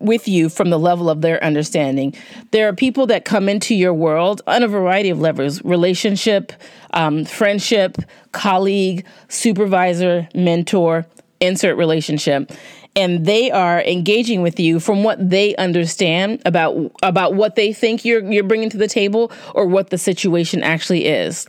with 0.00 0.28
you 0.28 0.48
from 0.48 0.70
the 0.70 0.78
level 0.78 1.10
of 1.10 1.20
their 1.20 1.42
understanding. 1.42 2.14
There 2.50 2.68
are 2.68 2.72
people 2.72 3.06
that 3.06 3.24
come 3.24 3.48
into 3.48 3.74
your 3.74 3.94
world 3.94 4.42
on 4.46 4.62
a 4.62 4.68
variety 4.68 5.10
of 5.10 5.20
levels 5.20 5.64
relationship, 5.64 6.52
um, 6.92 7.24
friendship, 7.24 7.98
colleague, 8.32 9.06
supervisor, 9.28 10.28
mentor, 10.34 11.06
insert 11.40 11.76
relationship. 11.76 12.50
And 12.96 13.26
they 13.26 13.50
are 13.50 13.80
engaging 13.82 14.42
with 14.42 14.58
you 14.58 14.80
from 14.80 15.04
what 15.04 15.30
they 15.30 15.54
understand 15.56 16.42
about 16.44 16.90
about 17.02 17.34
what 17.34 17.54
they 17.54 17.72
think 17.72 18.04
you're 18.04 18.24
you're 18.30 18.44
bringing 18.44 18.70
to 18.70 18.76
the 18.76 18.88
table 18.88 19.30
or 19.54 19.66
what 19.66 19.90
the 19.90 19.98
situation 19.98 20.62
actually 20.62 21.06
is. 21.06 21.46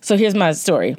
So 0.00 0.16
here's 0.16 0.34
my 0.34 0.52
story. 0.52 0.96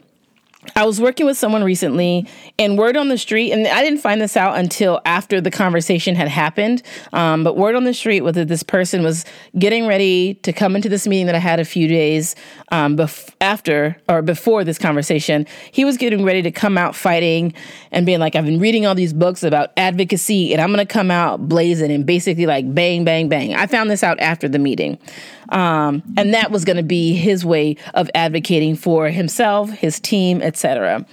I 0.76 0.86
was 0.86 1.02
working 1.02 1.26
with 1.26 1.38
someone 1.38 1.64
recently, 1.64 2.28
and 2.60 2.78
word 2.78 2.98
on 2.98 3.10
the 3.10 3.18
street, 3.18 3.52
and 3.52 3.68
I 3.68 3.84
didn't 3.84 4.00
find 4.00 4.22
this 4.22 4.38
out 4.38 4.58
until 4.58 5.02
after 5.06 5.42
the 5.42 5.52
conversation 5.52 6.16
had 6.16 6.28
happened. 6.28 6.84
Um, 7.14 7.44
but 7.44 7.58
word 7.58 7.76
on 7.76 7.84
the 7.84 7.94
street 7.94 8.22
was 8.22 8.36
that 8.36 8.48
this 8.48 8.64
person 8.64 9.04
was 9.04 9.26
getting 9.58 9.88
ready 9.88 10.36
to 10.36 10.54
come 10.54 10.76
into 10.76 10.90
this 10.90 11.08
meeting 11.08 11.26
that 11.28 11.36
I 11.36 11.40
had 11.40 11.60
a 11.60 11.66
few 11.66 11.88
days 11.88 12.36
um, 12.72 12.98
bef- 12.98 13.34
after 13.42 13.98
or 14.08 14.22
before 14.22 14.64
this 14.64 14.78
conversation. 14.78 15.46
He 15.72 15.86
was 15.86 15.98
getting 15.98 16.24
ready 16.24 16.42
to 16.44 16.52
come 16.52 16.78
out 16.78 16.96
fighting 16.96 17.54
and 17.92 18.06
being 18.06 18.20
like, 18.20 18.36
I've 18.36 18.46
been 18.46 18.60
reading 18.60 18.86
all 18.86 18.96
these 18.96 19.14
books 19.14 19.44
about 19.44 19.72
advocacy, 19.78 20.54
and 20.54 20.62
I'm 20.62 20.72
going 20.74 20.86
to 20.86 20.92
come 20.92 21.12
out 21.12 21.48
blazing 21.48 21.92
and 21.92 22.06
basically 22.06 22.46
like 22.46 22.74
bang, 22.74 23.04
bang, 23.04 23.30
bang. 23.30 23.56
I 23.56 23.68
found 23.68 23.90
this 23.90 24.04
out 24.04 24.20
after 24.20 24.48
the 24.48 24.60
meeting. 24.60 25.00
Um, 25.50 26.04
and 26.18 26.34
that 26.34 26.52
was 26.52 26.66
going 26.66 26.78
to 26.78 26.84
be 26.84 27.14
his 27.14 27.46
way 27.46 27.78
of 27.94 28.10
advocating 28.14 28.76
for 28.76 29.10
himself, 29.10 29.70
his 29.72 30.00
team, 30.00 30.42
etc. 30.42 31.06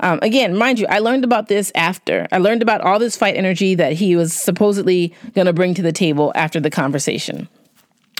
Um, 0.00 0.18
again, 0.22 0.56
mind 0.56 0.78
you, 0.78 0.86
I 0.88 0.98
learned 0.98 1.24
about 1.24 1.48
this 1.48 1.70
after. 1.74 2.26
I 2.32 2.38
learned 2.38 2.62
about 2.62 2.80
all 2.80 2.98
this 2.98 3.16
fight 3.16 3.36
energy 3.36 3.74
that 3.74 3.94
he 3.94 4.16
was 4.16 4.32
supposedly 4.32 5.14
going 5.34 5.46
to 5.46 5.52
bring 5.52 5.74
to 5.74 5.82
the 5.82 5.92
table 5.92 6.32
after 6.34 6.60
the 6.60 6.70
conversation. 6.70 7.48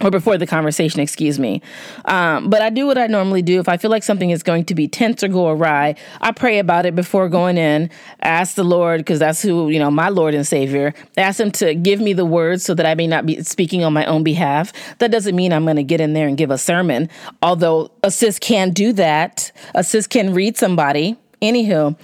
Or 0.04 0.10
before 0.10 0.36
the 0.36 0.46
conversation, 0.46 1.00
excuse 1.00 1.38
me. 1.38 1.62
Um, 2.04 2.50
but 2.50 2.60
I 2.60 2.70
do 2.70 2.86
what 2.86 2.98
I 2.98 3.06
normally 3.06 3.42
do. 3.42 3.58
If 3.58 3.68
I 3.68 3.78
feel 3.78 3.90
like 3.90 4.02
something 4.02 4.30
is 4.30 4.42
going 4.42 4.66
to 4.66 4.74
be 4.74 4.86
tense 4.86 5.24
or 5.24 5.28
go 5.28 5.48
awry, 5.48 5.94
I 6.20 6.30
pray 6.32 6.58
about 6.58 6.84
it 6.84 6.94
before 6.94 7.28
going 7.28 7.56
in. 7.56 7.88
Ask 8.20 8.54
the 8.54 8.64
Lord, 8.64 9.00
because 9.00 9.18
that's 9.18 9.40
who, 9.40 9.70
you 9.70 9.78
know, 9.78 9.90
my 9.90 10.10
Lord 10.10 10.34
and 10.34 10.46
Savior. 10.46 10.92
Ask 11.16 11.40
Him 11.40 11.50
to 11.52 11.74
give 11.74 12.00
me 12.00 12.12
the 12.12 12.26
words 12.26 12.64
so 12.64 12.74
that 12.74 12.84
I 12.84 12.94
may 12.94 13.06
not 13.06 13.24
be 13.24 13.42
speaking 13.42 13.82
on 13.82 13.92
my 13.92 14.04
own 14.04 14.22
behalf. 14.22 14.72
That 14.98 15.10
doesn't 15.10 15.34
mean 15.34 15.52
I'm 15.52 15.64
going 15.64 15.76
to 15.76 15.82
get 15.82 16.00
in 16.00 16.12
there 16.12 16.28
and 16.28 16.36
give 16.36 16.50
a 16.50 16.58
sermon, 16.58 17.08
although 17.42 17.90
a 18.02 18.10
sis 18.10 18.38
can 18.38 18.70
do 18.70 18.92
that. 18.92 19.50
A 19.74 19.82
sis 19.82 20.06
can 20.06 20.34
read 20.34 20.58
somebody. 20.58 21.16
Anywho, 21.40 21.96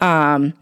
um, 0.00 0.52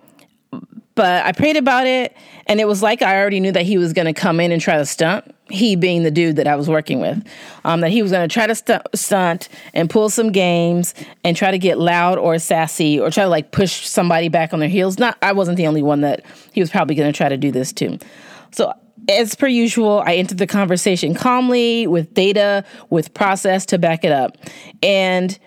but 0.96 1.24
I 1.24 1.30
prayed 1.30 1.56
about 1.56 1.86
it, 1.86 2.16
and 2.46 2.58
it 2.58 2.66
was 2.66 2.82
like 2.82 3.02
I 3.02 3.20
already 3.20 3.38
knew 3.38 3.52
that 3.52 3.64
he 3.64 3.78
was 3.78 3.92
going 3.92 4.06
to 4.06 4.12
come 4.12 4.40
in 4.40 4.50
and 4.50 4.60
try 4.60 4.78
to 4.78 4.86
stunt. 4.86 5.32
He 5.48 5.76
being 5.76 6.02
the 6.02 6.10
dude 6.10 6.36
that 6.36 6.48
I 6.48 6.56
was 6.56 6.68
working 6.68 7.00
with, 7.00 7.24
um, 7.64 7.82
that 7.82 7.90
he 7.90 8.02
was 8.02 8.10
going 8.10 8.28
to 8.28 8.32
try 8.32 8.48
to 8.48 8.54
st- 8.54 8.82
stunt 8.94 9.48
and 9.74 9.88
pull 9.88 10.10
some 10.10 10.32
games 10.32 10.92
and 11.22 11.36
try 11.36 11.52
to 11.52 11.58
get 11.58 11.78
loud 11.78 12.18
or 12.18 12.38
sassy 12.40 12.98
or 12.98 13.10
try 13.10 13.22
to 13.22 13.30
like 13.30 13.52
push 13.52 13.86
somebody 13.86 14.28
back 14.28 14.52
on 14.52 14.58
their 14.58 14.68
heels. 14.68 14.98
Not, 14.98 15.16
I 15.22 15.32
wasn't 15.32 15.56
the 15.56 15.68
only 15.68 15.82
one 15.82 16.00
that 16.00 16.24
he 16.52 16.60
was 16.60 16.70
probably 16.70 16.96
going 16.96 17.12
to 17.12 17.16
try 17.16 17.28
to 17.28 17.36
do 17.36 17.52
this 17.52 17.72
too. 17.72 17.98
So 18.50 18.72
as 19.08 19.34
per 19.36 19.46
usual, 19.46 20.02
I 20.04 20.14
entered 20.14 20.38
the 20.38 20.46
conversation 20.46 21.14
calmly 21.14 21.86
with 21.86 22.12
data, 22.14 22.64
with 22.90 23.14
process 23.14 23.66
to 23.66 23.78
back 23.78 24.04
it 24.04 24.12
up. 24.12 24.36
And 24.82 25.38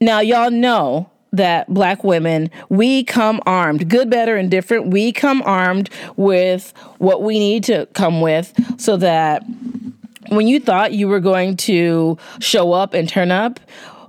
now 0.00 0.20
y'all 0.20 0.50
know 0.50 1.10
that 1.36 1.72
black 1.72 2.04
women, 2.04 2.50
we 2.68 3.04
come 3.04 3.40
armed, 3.46 3.88
good, 3.88 4.10
better, 4.10 4.36
and 4.36 4.50
different. 4.50 4.88
We 4.88 5.12
come 5.12 5.42
armed 5.42 5.90
with 6.16 6.72
what 6.98 7.22
we 7.22 7.38
need 7.38 7.64
to 7.64 7.86
come 7.92 8.20
with 8.20 8.52
so 8.80 8.96
that 8.98 9.42
when 10.28 10.46
you 10.46 10.60
thought 10.60 10.92
you 10.92 11.08
were 11.08 11.20
going 11.20 11.56
to 11.56 12.16
show 12.40 12.72
up 12.72 12.94
and 12.94 13.08
turn 13.08 13.30
up, 13.30 13.60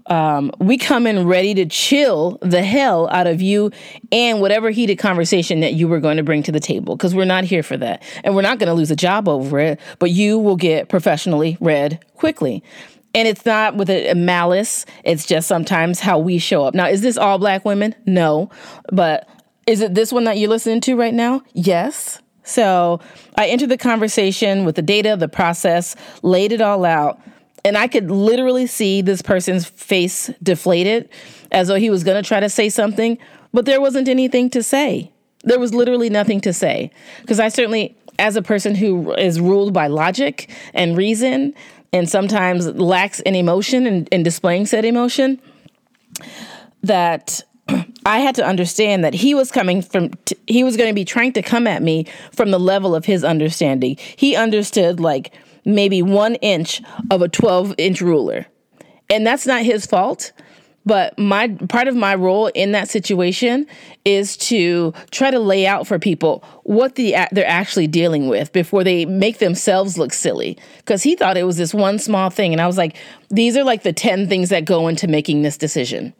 um, 0.07 0.51
we 0.59 0.77
come 0.77 1.07
in 1.07 1.25
ready 1.25 1.55
to 1.55 1.65
chill 1.65 2.37
the 2.41 2.63
hell 2.63 3.09
out 3.09 3.25
of 3.25 3.41
you 3.41 3.71
and 4.11 4.39
whatever 4.39 4.69
heated 4.69 4.97
conversation 4.97 5.61
that 5.61 5.73
you 5.73 5.87
were 5.87 5.99
going 5.99 6.17
to 6.17 6.23
bring 6.23 6.43
to 6.43 6.51
the 6.51 6.59
table 6.59 6.95
because 6.95 7.15
we're 7.15 7.25
not 7.25 7.43
here 7.43 7.63
for 7.63 7.75
that. 7.77 8.03
And 8.23 8.35
we're 8.35 8.43
not 8.43 8.59
going 8.59 8.67
to 8.67 8.75
lose 8.75 8.91
a 8.91 8.95
job 8.95 9.27
over 9.27 9.59
it, 9.59 9.79
but 9.97 10.11
you 10.11 10.37
will 10.37 10.57
get 10.57 10.89
professionally 10.89 11.57
read 11.59 12.05
quickly. 12.13 12.63
And 13.15 13.27
it's 13.29 13.45
not 13.45 13.77
with 13.77 13.89
a, 13.89 14.13
malice. 14.13 14.85
It's 15.05 15.25
just 15.25 15.47
sometimes 15.47 16.01
how 16.01 16.19
we 16.19 16.37
show 16.37 16.65
up. 16.65 16.75
Now, 16.75 16.87
is 16.87 17.01
this 17.01 17.17
all 17.17 17.39
black 17.39 17.63
women? 17.63 17.95
No. 18.05 18.51
But 18.91 19.27
is 19.65 19.81
it 19.81 19.95
this 19.95 20.11
one 20.11 20.25
that 20.25 20.37
you're 20.37 20.49
listening 20.49 20.81
to 20.81 20.95
right 20.95 21.13
now? 21.13 21.41
Yes. 21.53 22.21
So 22.43 22.99
I 23.35 23.47
entered 23.47 23.69
the 23.69 23.77
conversation 23.77 24.65
with 24.65 24.75
the 24.75 24.81
data, 24.81 25.15
the 25.17 25.29
process, 25.29 25.95
laid 26.21 26.51
it 26.51 26.61
all 26.61 26.83
out. 26.85 27.19
And 27.63 27.77
I 27.77 27.87
could 27.87 28.11
literally 28.11 28.67
see 28.67 29.01
this 29.01 29.21
person's 29.21 29.65
face 29.65 30.29
deflated 30.43 31.09
as 31.51 31.67
though 31.69 31.75
he 31.75 31.89
was 31.89 32.03
going 32.03 32.21
to 32.21 32.27
try 32.27 32.39
to 32.39 32.49
say 32.49 32.69
something, 32.69 33.17
but 33.53 33.65
there 33.65 33.81
wasn't 33.81 34.07
anything 34.07 34.49
to 34.51 34.61
say. 34.61 35.11
There 35.45 35.59
was 35.59 35.73
literally 35.73 36.09
nothing 36.09 36.41
to 36.41 36.53
say. 36.53 36.91
Because 37.21 37.39
I 37.39 37.47
certainly, 37.47 37.97
as 38.19 38.35
a 38.35 38.41
person 38.41 38.75
who 38.75 39.13
is 39.13 39.39
ruled 39.39 39.73
by 39.73 39.87
logic 39.87 40.51
and 40.73 40.95
reason, 40.95 41.55
and 41.95 42.09
sometimes 42.09 42.67
lacks 42.67 43.21
in 43.21 43.35
emotion 43.35 44.07
and, 44.11 44.25
displaying 44.25 44.65
said 44.65 44.83
emotion, 44.83 45.39
that 46.83 47.41
I 48.05 48.19
had 48.19 48.35
to 48.35 48.45
understand 48.45 49.03
that 49.05 49.13
he 49.13 49.33
was 49.33 49.49
coming 49.49 49.81
from, 49.81 50.09
t- 50.25 50.35
he 50.45 50.63
was 50.63 50.75
going 50.75 50.89
to 50.89 50.93
be 50.93 51.05
trying 51.05 51.31
to 51.33 51.41
come 51.41 51.67
at 51.67 51.81
me 51.81 52.05
from 52.33 52.51
the 52.51 52.59
level 52.59 52.93
of 52.93 53.05
his 53.05 53.23
understanding. 53.23 53.97
He 54.17 54.35
understood 54.35 54.99
like 54.99 55.33
maybe 55.63 56.01
one 56.01 56.35
inch 56.35 56.81
of 57.09 57.21
a 57.21 57.29
12 57.29 57.75
inch 57.77 58.01
ruler. 58.01 58.45
And 59.09 59.25
that's 59.25 59.47
not 59.47 59.63
his 59.63 59.85
fault. 59.85 60.33
But 60.85 61.17
my 61.17 61.47
part 61.69 61.87
of 61.87 61.95
my 61.95 62.13
role 62.13 62.47
in 62.47 62.71
that 62.73 62.89
situation 62.89 63.65
is 64.05 64.37
to 64.37 64.93
try 65.09 65.31
to 65.31 65.39
lay 65.39 65.65
out 65.65 65.87
for 65.87 65.97
people 65.97 66.43
what 66.63 66.95
the 66.95 67.15
they're 67.31 67.47
actually 67.47 67.87
dealing 67.87 68.27
with 68.27 68.53
before 68.53 68.83
they 68.83 69.05
make 69.05 69.39
themselves 69.39 69.97
look 69.97 70.13
silly. 70.13 70.57
Because 70.77 71.01
he 71.01 71.15
thought 71.15 71.37
it 71.37 71.43
was 71.43 71.57
this 71.57 71.73
one 71.73 71.97
small 71.97 72.29
thing, 72.29 72.53
and 72.53 72.61
I 72.61 72.67
was 72.67 72.77
like, 72.77 72.95
these 73.29 73.57
are 73.57 73.63
like 73.63 73.83
the 73.83 73.93
ten 73.93 74.29
things 74.29 74.49
that 74.49 74.65
go 74.65 74.87
into 74.87 75.07
making 75.07 75.41
this 75.41 75.57
decision. 75.57 76.13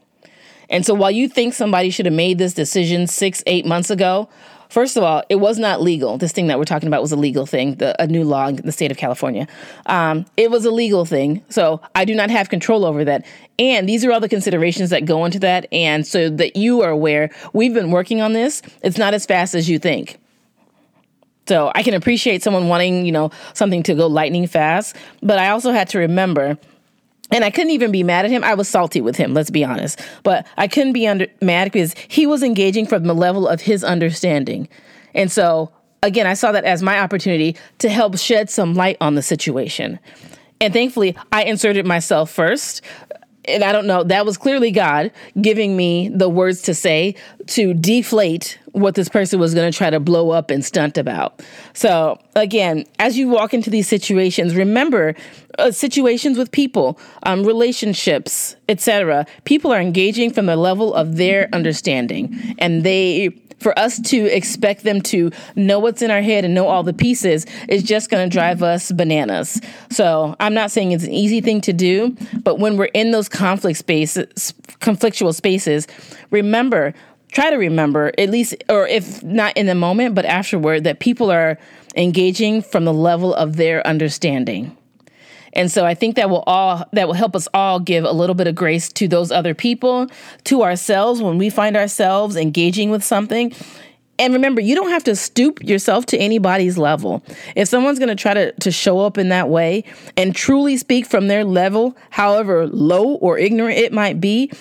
And 0.67 0.83
so 0.83 0.95
while 0.95 1.11
you 1.11 1.29
think 1.29 1.53
somebody 1.53 1.91
should 1.91 2.07
have 2.07 2.15
made 2.15 2.39
this 2.39 2.55
decision 2.55 3.05
six, 3.05 3.43
eight 3.45 3.67
months 3.67 3.91
ago, 3.91 4.29
First 4.69 4.97
of 4.97 5.03
all, 5.03 5.23
it 5.29 5.35
was 5.35 5.57
not 5.57 5.81
legal. 5.81 6.17
This 6.17 6.31
thing 6.31 6.47
that 6.47 6.57
we're 6.57 6.65
talking 6.65 6.87
about 6.87 7.01
was 7.01 7.11
a 7.11 7.15
legal 7.15 7.45
thing, 7.45 7.75
the, 7.75 8.01
a 8.01 8.07
new 8.07 8.23
law 8.23 8.47
in 8.47 8.57
the 8.57 8.71
state 8.71 8.91
of 8.91 8.97
California. 8.97 9.47
Um, 9.85 10.25
it 10.37 10.51
was 10.51 10.65
a 10.65 10.71
legal 10.71 11.05
thing. 11.05 11.43
So 11.49 11.81
I 11.93 12.05
do 12.05 12.15
not 12.15 12.29
have 12.29 12.49
control 12.49 12.85
over 12.85 13.05
that. 13.05 13.25
And 13.59 13.87
these 13.87 14.03
are 14.03 14.11
all 14.11 14.19
the 14.19 14.29
considerations 14.29 14.89
that 14.89 15.05
go 15.05 15.25
into 15.25 15.39
that. 15.39 15.67
And 15.71 16.05
so 16.05 16.29
that 16.29 16.55
you 16.55 16.81
are 16.81 16.89
aware, 16.89 17.29
we've 17.53 17.73
been 17.73 17.91
working 17.91 18.21
on 18.21 18.33
this. 18.33 18.61
It's 18.81 18.97
not 18.97 19.13
as 19.13 19.25
fast 19.25 19.55
as 19.55 19.69
you 19.69 19.79
think. 19.79 20.17
So 21.47 21.71
I 21.75 21.83
can 21.83 21.93
appreciate 21.93 22.41
someone 22.41 22.67
wanting, 22.67 23.05
you 23.05 23.11
know, 23.11 23.29
something 23.53 23.83
to 23.83 23.93
go 23.93 24.07
lightning 24.07 24.47
fast. 24.47 24.95
But 25.21 25.37
I 25.37 25.49
also 25.49 25.71
had 25.71 25.87
to 25.89 25.99
remember 25.99 26.57
and 27.31 27.43
I 27.43 27.49
couldn't 27.49 27.71
even 27.71 27.91
be 27.91 28.03
mad 28.03 28.25
at 28.25 28.31
him. 28.31 28.43
I 28.43 28.53
was 28.53 28.69
salty 28.69 29.01
with 29.01 29.15
him, 29.15 29.33
let's 29.33 29.49
be 29.49 29.63
honest. 29.63 29.99
But 30.23 30.45
I 30.57 30.67
couldn't 30.67 30.93
be 30.93 31.07
under, 31.07 31.27
mad 31.41 31.65
because 31.65 31.95
he 32.07 32.27
was 32.27 32.43
engaging 32.43 32.85
from 32.85 33.03
the 33.03 33.15
level 33.15 33.47
of 33.47 33.61
his 33.61 33.83
understanding. 33.83 34.67
And 35.13 35.31
so, 35.31 35.71
again, 36.03 36.27
I 36.27 36.33
saw 36.35 36.51
that 36.51 36.65
as 36.65 36.83
my 36.83 36.99
opportunity 36.99 37.55
to 37.79 37.89
help 37.89 38.17
shed 38.17 38.49
some 38.49 38.75
light 38.75 38.97
on 39.01 39.15
the 39.15 39.21
situation. 39.21 39.99
And 40.61 40.73
thankfully, 40.73 41.17
I 41.31 41.43
inserted 41.43 41.85
myself 41.85 42.31
first 42.31 42.81
and 43.47 43.63
I 43.63 43.71
don't 43.71 43.87
know, 43.87 44.03
that 44.03 44.25
was 44.25 44.37
clearly 44.37 44.71
God 44.71 45.11
giving 45.41 45.75
me 45.75 46.09
the 46.09 46.29
words 46.29 46.61
to 46.63 46.73
say 46.73 47.15
to 47.47 47.73
deflate 47.73 48.59
what 48.71 48.95
this 48.95 49.07
person 49.07 49.39
was 49.39 49.53
going 49.53 49.71
to 49.71 49.77
try 49.77 49.89
to 49.89 49.99
blow 49.99 50.31
up 50.31 50.49
and 50.49 50.63
stunt 50.63 50.97
about. 50.97 51.41
So, 51.73 52.19
again, 52.35 52.85
as 52.99 53.17
you 53.17 53.29
walk 53.29 53.53
into 53.53 53.69
these 53.69 53.87
situations, 53.87 54.55
remember 54.55 55.15
uh, 55.57 55.71
situations 55.71 56.37
with 56.37 56.51
people, 56.51 56.99
um, 57.23 57.45
relationships, 57.45 58.55
etc. 58.67 59.25
People 59.45 59.71
are 59.71 59.79
engaging 59.79 60.31
from 60.31 60.47
the 60.47 60.57
level 60.57 60.93
of 60.93 61.15
their 61.15 61.47
understanding, 61.53 62.55
and 62.57 62.83
they 62.83 63.29
for 63.59 63.77
us 63.77 63.99
to 63.99 64.25
expect 64.25 64.83
them 64.83 65.01
to 65.01 65.31
know 65.55 65.79
what's 65.79 66.01
in 66.01 66.11
our 66.11 66.21
head 66.21 66.45
and 66.45 66.53
know 66.53 66.67
all 66.67 66.83
the 66.83 66.93
pieces 66.93 67.45
is 67.67 67.83
just 67.83 68.09
going 68.09 68.27
to 68.27 68.33
drive 68.33 68.61
us 68.63 68.91
bananas. 68.91 69.61
So 69.89 70.35
I'm 70.39 70.53
not 70.53 70.71
saying 70.71 70.91
it's 70.91 71.03
an 71.03 71.13
easy 71.13 71.41
thing 71.41 71.61
to 71.61 71.73
do, 71.73 72.15
but 72.43 72.59
when 72.59 72.77
we're 72.77 72.85
in 72.85 73.11
those 73.11 73.29
conflict 73.29 73.79
spaces, 73.79 74.53
conflictual 74.79 75.33
spaces, 75.33 75.87
remember, 76.31 76.93
try 77.31 77.49
to 77.49 77.57
remember 77.57 78.11
at 78.17 78.29
least, 78.29 78.55
or 78.69 78.87
if 78.87 79.23
not 79.23 79.55
in 79.57 79.65
the 79.65 79.75
moment, 79.75 80.15
but 80.15 80.25
afterward, 80.25 80.83
that 80.83 80.99
people 80.99 81.31
are 81.31 81.57
engaging 81.95 82.61
from 82.61 82.85
the 82.85 82.93
level 82.93 83.33
of 83.33 83.55
their 83.55 83.85
understanding. 83.87 84.75
And 85.55 85.71
so 85.71 85.85
I 85.85 85.93
think 85.93 86.15
that 86.17 86.29
will 86.29 86.43
all 86.45 86.85
that 86.91 87.07
will 87.07 87.15
help 87.15 87.35
us 87.35 87.47
all 87.53 87.79
give 87.79 88.03
a 88.03 88.11
little 88.11 88.35
bit 88.35 88.47
of 88.47 88.55
grace 88.55 88.91
to 88.93 89.07
those 89.07 89.31
other 89.31 89.53
people, 89.53 90.07
to 90.45 90.63
ourselves 90.63 91.21
when 91.21 91.37
we 91.37 91.49
find 91.49 91.77
ourselves 91.77 92.35
engaging 92.35 92.89
with 92.91 93.03
something. 93.03 93.53
And 94.17 94.33
remember, 94.33 94.61
you 94.61 94.75
don't 94.75 94.89
have 94.89 95.03
to 95.05 95.15
stoop 95.15 95.61
yourself 95.63 96.05
to 96.07 96.17
anybody's 96.17 96.77
level. 96.77 97.23
If 97.55 97.67
someone's 97.67 97.99
going 97.99 98.09
to 98.09 98.15
try 98.15 98.33
to, 98.33 98.51
to 98.53 98.71
show 98.71 99.01
up 99.01 99.17
in 99.17 99.29
that 99.29 99.49
way 99.49 99.83
and 100.15 100.33
truly 100.33 100.77
speak 100.77 101.05
from 101.05 101.27
their 101.27 101.43
level, 101.43 101.97
however 102.11 102.67
low 102.67 103.15
or 103.15 103.37
ignorant 103.37 103.77
it 103.77 103.91
might 103.91 104.21
be, 104.21 104.51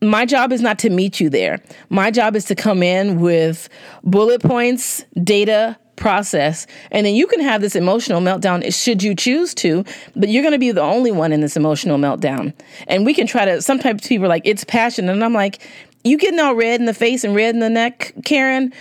my 0.00 0.24
job 0.24 0.52
is 0.52 0.60
not 0.60 0.78
to 0.80 0.90
meet 0.90 1.20
you 1.20 1.28
there. 1.28 1.60
My 1.90 2.10
job 2.10 2.34
is 2.34 2.46
to 2.46 2.54
come 2.54 2.82
in 2.82 3.20
with 3.20 3.68
bullet 4.04 4.42
points, 4.42 5.04
data, 5.22 5.76
process. 5.96 6.66
And 6.90 7.06
then 7.06 7.14
you 7.14 7.26
can 7.26 7.40
have 7.40 7.60
this 7.60 7.76
emotional 7.76 8.20
meltdown 8.20 8.72
should 8.74 9.02
you 9.02 9.14
choose 9.14 9.54
to 9.54 9.84
but 10.16 10.28
you're 10.28 10.42
going 10.42 10.52
to 10.52 10.58
be 10.58 10.72
the 10.72 10.82
only 10.82 11.12
one 11.12 11.32
in 11.32 11.40
this 11.40 11.56
emotional 11.56 11.98
meltdown. 11.98 12.52
And 12.88 13.04
we 13.04 13.14
can 13.14 13.26
try 13.26 13.44
to 13.44 13.62
sometimes 13.62 14.06
people 14.06 14.26
are 14.26 14.28
like 14.28 14.42
it's 14.44 14.64
passion 14.64 15.08
and 15.08 15.24
i'm 15.24 15.32
like 15.32 15.60
you 16.02 16.18
getting 16.18 16.38
all 16.40 16.54
red 16.54 16.80
in 16.80 16.86
the 16.86 16.94
face 16.94 17.24
and 17.24 17.34
red 17.34 17.54
in 17.54 17.60
the 17.60 17.70
neck 17.70 18.12
karen? 18.24 18.72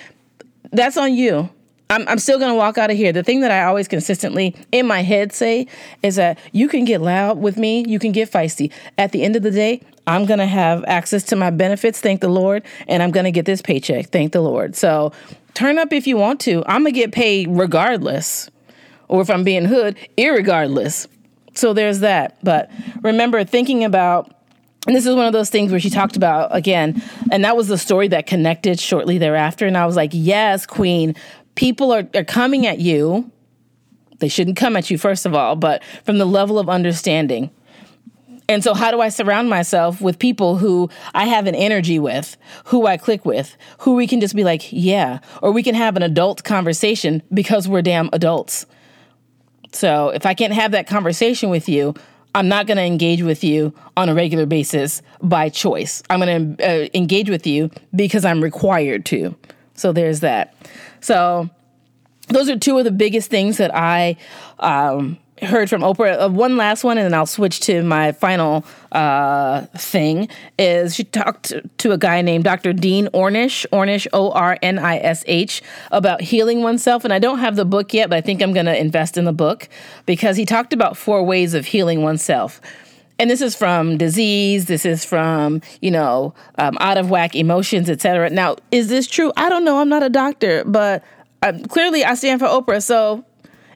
That's 0.71 0.97
on 0.97 1.13
you 1.13 1.49
I'm, 1.93 2.07
I'm 2.07 2.17
still 2.17 2.39
going 2.39 2.49
to 2.49 2.55
walk 2.55 2.79
out 2.79 2.89
of 2.89 2.97
here. 2.97 3.13
The 3.13 3.21
thing 3.21 3.41
that 3.41 3.51
I 3.51 3.63
always 3.65 3.87
consistently 3.87 4.55
in 4.71 4.87
my 4.87 5.03
head 5.03 5.31
say 5.31 5.67
is 6.01 6.15
that 6.15 6.39
you 6.51 6.67
can 6.67 6.85
get 6.85 7.01
loud 7.01 7.37
with 7.37 7.55
me, 7.55 7.85
you 7.87 7.99
can 7.99 8.11
get 8.11 8.31
feisty. 8.31 8.71
At 8.97 9.11
the 9.11 9.21
end 9.21 9.35
of 9.35 9.43
the 9.43 9.51
day, 9.51 9.81
I'm 10.07 10.25
going 10.25 10.39
to 10.39 10.47
have 10.47 10.83
access 10.85 11.23
to 11.25 11.35
my 11.35 11.51
benefits, 11.51 12.01
thank 12.01 12.21
the 12.21 12.29
Lord, 12.29 12.63
and 12.87 13.03
I'm 13.03 13.11
going 13.11 13.25
to 13.25 13.31
get 13.31 13.45
this 13.45 13.61
paycheck, 13.61 14.07
thank 14.07 14.33
the 14.33 14.41
Lord. 14.41 14.75
So 14.75 15.13
turn 15.53 15.77
up 15.77 15.93
if 15.93 16.07
you 16.07 16.17
want 16.17 16.39
to. 16.41 16.63
I'm 16.65 16.81
going 16.81 16.93
to 16.93 16.99
get 16.99 17.11
paid 17.11 17.47
regardless. 17.51 18.49
Or 19.07 19.21
if 19.21 19.29
I'm 19.29 19.43
being 19.43 19.65
hood, 19.65 19.95
irregardless. 20.17 21.07
So 21.53 21.73
there's 21.73 21.99
that. 21.99 22.39
But 22.43 22.71
remember 23.01 23.43
thinking 23.43 23.83
about 23.83 24.33
and 24.85 24.93
this 24.93 25.05
is 25.05 25.15
one 25.15 25.25
of 25.25 25.31
those 25.31 25.49
things 25.49 25.71
where 25.71 25.79
she 25.79 25.89
talked 25.89 26.17
about 26.17 26.53
again, 26.53 27.01
and 27.31 27.45
that 27.45 27.55
was 27.55 27.69
the 27.69 27.77
story 27.77 28.09
that 28.09 28.27
connected 28.27 28.81
shortly 28.81 29.17
thereafter. 29.17 29.65
And 29.65 29.77
I 29.77 29.85
was 29.85 29.95
like, 29.95 30.09
yes, 30.13 30.65
Queen, 30.65 31.15
people 31.55 31.93
are, 31.93 32.07
are 32.15 32.23
coming 32.23 32.65
at 32.65 32.79
you 32.79 33.31
They 34.19 34.29
shouldn't 34.29 34.57
come 34.57 34.77
at 34.77 34.89
you, 34.89 34.97
first 34.97 35.25
of 35.25 35.33
all, 35.33 35.55
but 35.55 35.83
from 36.05 36.17
the 36.17 36.25
level 36.25 36.57
of 36.57 36.69
understanding. 36.69 37.51
And 38.49 38.63
so, 38.63 38.73
how 38.73 38.91
do 38.91 39.01
I 39.01 39.09
surround 39.09 39.49
myself 39.49 40.01
with 40.01 40.19
people 40.19 40.57
who 40.57 40.89
I 41.13 41.25
have 41.25 41.47
an 41.47 41.55
energy 41.55 41.97
with, 41.97 42.37
who 42.65 42.85
I 42.85 42.97
click 42.97 43.25
with, 43.25 43.55
who 43.79 43.95
we 43.95 44.05
can 44.07 44.19
just 44.19 44.35
be 44.35 44.43
like, 44.43 44.71
yeah, 44.71 45.19
or 45.41 45.51
we 45.51 45.63
can 45.63 45.75
have 45.75 45.95
an 45.95 46.03
adult 46.03 46.43
conversation 46.43 47.21
because 47.33 47.67
we're 47.67 47.81
damn 47.81 48.09
adults. 48.13 48.65
So, 49.71 50.09
if 50.09 50.25
I 50.25 50.33
can't 50.33 50.53
have 50.53 50.71
that 50.71 50.87
conversation 50.87 51.49
with 51.49 51.67
you, 51.69 51.93
I'm 52.35 52.47
not 52.47 52.67
going 52.67 52.77
to 52.77 52.83
engage 52.83 53.21
with 53.21 53.43
you 53.43 53.73
on 53.95 54.09
a 54.09 54.13
regular 54.13 54.45
basis 54.45 55.01
by 55.21 55.49
choice. 55.49 56.03
I'm 56.09 56.19
going 56.19 56.57
to 56.57 56.85
uh, 56.85 56.89
engage 56.93 57.29
with 57.29 57.45
you 57.45 57.71
because 57.95 58.25
I'm 58.25 58.41
required 58.41 59.05
to. 59.07 59.35
So 59.75 59.91
there's 59.91 60.21
that. 60.21 60.55
So 61.01 61.49
those 62.29 62.49
are 62.49 62.57
two 62.57 62.77
of 62.77 62.85
the 62.85 62.91
biggest 62.91 63.29
things 63.29 63.57
that 63.57 63.73
I 63.75 64.17
um, 64.59 65.17
heard 65.41 65.69
from 65.69 65.81
Oprah. 65.81 66.25
Uh, 66.25 66.29
one 66.29 66.57
last 66.57 66.83
one, 66.83 66.97
and 66.97 67.05
then 67.05 67.13
I'll 67.13 67.25
switch 67.25 67.59
to 67.61 67.83
my 67.83 68.11
final 68.11 68.65
uh, 68.91 69.61
thing. 69.77 70.29
Is 70.57 70.95
she 70.95 71.03
talked 71.03 71.53
to 71.79 71.91
a 71.91 71.97
guy 71.97 72.21
named 72.21 72.43
Dr. 72.43 72.73
Dean 72.73 73.07
Ornish, 73.07 73.65
Ornish 73.71 74.07
O 74.13 74.31
R 74.31 74.57
N 74.61 74.79
I 74.79 74.97
S 74.97 75.23
H, 75.27 75.61
about 75.91 76.21
healing 76.21 76.63
oneself. 76.63 77.03
And 77.03 77.13
I 77.13 77.19
don't 77.19 77.39
have 77.39 77.55
the 77.55 77.65
book 77.65 77.93
yet, 77.93 78.09
but 78.09 78.17
I 78.17 78.21
think 78.21 78.41
I'm 78.41 78.53
going 78.53 78.65
to 78.65 78.79
invest 78.79 79.17
in 79.17 79.25
the 79.25 79.33
book 79.33 79.67
because 80.05 80.37
he 80.37 80.45
talked 80.45 80.73
about 80.73 80.97
four 80.97 81.23
ways 81.23 81.53
of 81.53 81.65
healing 81.67 82.03
oneself. 82.03 82.61
And 83.19 83.29
this 83.29 83.41
is 83.41 83.55
from 83.55 83.97
disease. 83.97 84.65
This 84.65 84.85
is 84.85 85.05
from 85.05 85.61
you 85.81 85.91
know 85.91 86.33
um, 86.57 86.77
out 86.79 86.97
of 86.97 87.09
whack 87.09 87.35
emotions, 87.35 87.89
etc. 87.89 88.29
Now, 88.29 88.55
is 88.71 88.89
this 88.89 89.07
true? 89.07 89.31
I 89.37 89.49
don't 89.49 89.63
know. 89.63 89.79
I'm 89.79 89.89
not 89.89 90.03
a 90.03 90.09
doctor, 90.09 90.63
but 90.65 91.03
uh, 91.41 91.53
clearly 91.67 92.03
I 92.03 92.15
stand 92.15 92.39
for 92.39 92.47
Oprah, 92.47 92.81
so 92.81 93.25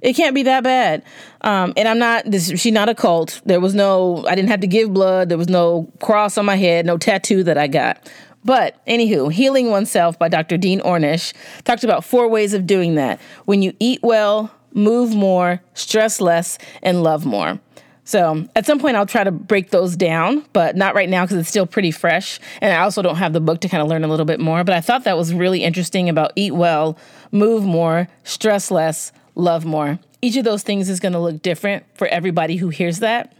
it 0.01 0.13
can't 0.13 0.36
be 0.36 0.44
that 0.44 0.63
bad. 0.63 1.03
Um, 1.41 1.74
and 1.75 1.88
I'm 1.88 2.00
not, 2.00 2.25
this, 2.25 2.48
she's 2.60 2.74
not 2.74 2.89
a 2.89 2.96
cult. 2.96 3.41
There 3.46 3.60
was 3.60 3.74
no, 3.75 4.25
I 4.27 4.36
didn't 4.36 4.50
have 4.50 4.62
to 4.62 4.67
give 4.67 4.94
blood. 4.94 5.29
There 5.29 5.38
was 5.38 5.50
no 5.50 5.91
cross 6.01 6.38
on 6.38 6.46
my 6.46 6.56
head, 6.56 6.86
no 6.86 6.98
tattoo 6.98 7.44
that 7.44 7.58
I 7.58 7.67
got. 7.67 8.10
But 8.46 8.84
anywho, 8.86 9.32
Healing 9.32 9.70
Oneself 9.70 10.17
by 10.17 10.29
Dr. 10.29 10.58
Dean 10.58 10.79
Ornish 10.82 11.34
talked 11.63 11.84
about 11.84 12.06
four 12.06 12.27
ways 12.27 12.53
of 12.53 12.65
doing 12.65 12.96
that. 12.96 13.20
When 13.46 13.62
you 13.62 13.74
eat 13.79 14.00
well, 14.03 14.51
move 14.74 15.13
more, 15.13 15.62
stress 15.74 16.22
less, 16.22 16.58
and 16.82 17.03
love 17.03 17.25
more. 17.25 17.60
So 18.08 18.48
at 18.56 18.66
some 18.66 18.80
point, 18.80 18.96
I'll 18.96 19.06
try 19.06 19.26
to 19.26 19.32
break 19.32 19.72
those 19.72 19.98
down, 19.98 20.46
but 20.54 20.78
not 20.78 20.96
right 20.96 21.10
now 21.10 21.26
because 21.26 21.40
it's 21.40 21.50
still 21.50 21.68
pretty 21.68 21.92
fresh. 21.92 22.40
And 22.62 22.72
I 22.74 22.78
also 22.78 23.02
don't 23.02 23.18
have 23.18 23.34
the 23.34 23.42
book 23.42 23.60
to 23.62 23.68
kind 23.68 23.84
of 23.84 23.90
learn 23.90 24.06
a 24.06 24.08
little 24.08 24.26
bit 24.26 24.40
more. 24.40 24.64
But 24.64 24.76
I 24.76 24.80
thought 24.80 25.04
that 25.04 25.18
was 25.18 25.34
really 25.34 25.62
interesting 25.62 26.08
about 26.08 26.32
eat 26.38 26.54
well, 26.54 26.98
move 27.34 27.66
more, 27.66 28.08
stress 28.24 28.72
less, 28.72 29.12
love 29.36 29.66
more. 29.66 30.00
Each 30.22 30.38
of 30.38 30.46
those 30.46 30.64
things 30.64 30.88
is 30.88 31.02
going 31.02 31.12
to 31.12 31.20
look 31.20 31.42
different 31.42 31.84
for 31.96 32.08
everybody 32.08 32.56
who 32.56 32.70
hears 32.70 33.00
that. 33.00 33.36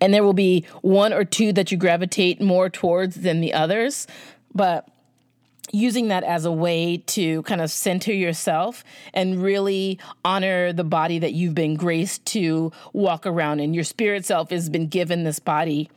And 0.00 0.12
there 0.12 0.24
will 0.24 0.32
be 0.32 0.66
one 0.82 1.12
or 1.12 1.24
two 1.24 1.52
that 1.52 1.70
you 1.70 1.78
gravitate 1.78 2.40
more 2.40 2.68
towards 2.68 3.14
than 3.14 3.40
the 3.40 3.54
others. 3.54 4.08
But 4.52 4.88
using 5.72 6.08
that 6.08 6.24
as 6.24 6.44
a 6.44 6.52
way 6.52 6.98
to 6.98 7.42
kind 7.42 7.60
of 7.60 7.70
center 7.70 8.12
yourself 8.12 8.84
and 9.12 9.42
really 9.42 9.98
honor 10.24 10.72
the 10.72 10.84
body 10.84 11.18
that 11.18 11.32
you've 11.32 11.54
been 11.54 11.74
graced 11.74 12.24
to 12.26 12.72
walk 12.92 13.26
around 13.26 13.60
in. 13.60 13.74
Your 13.74 13.84
spirit 13.84 14.24
self 14.24 14.50
has 14.50 14.68
been 14.68 14.86
given 14.86 15.24
this 15.24 15.38
body. 15.38 15.90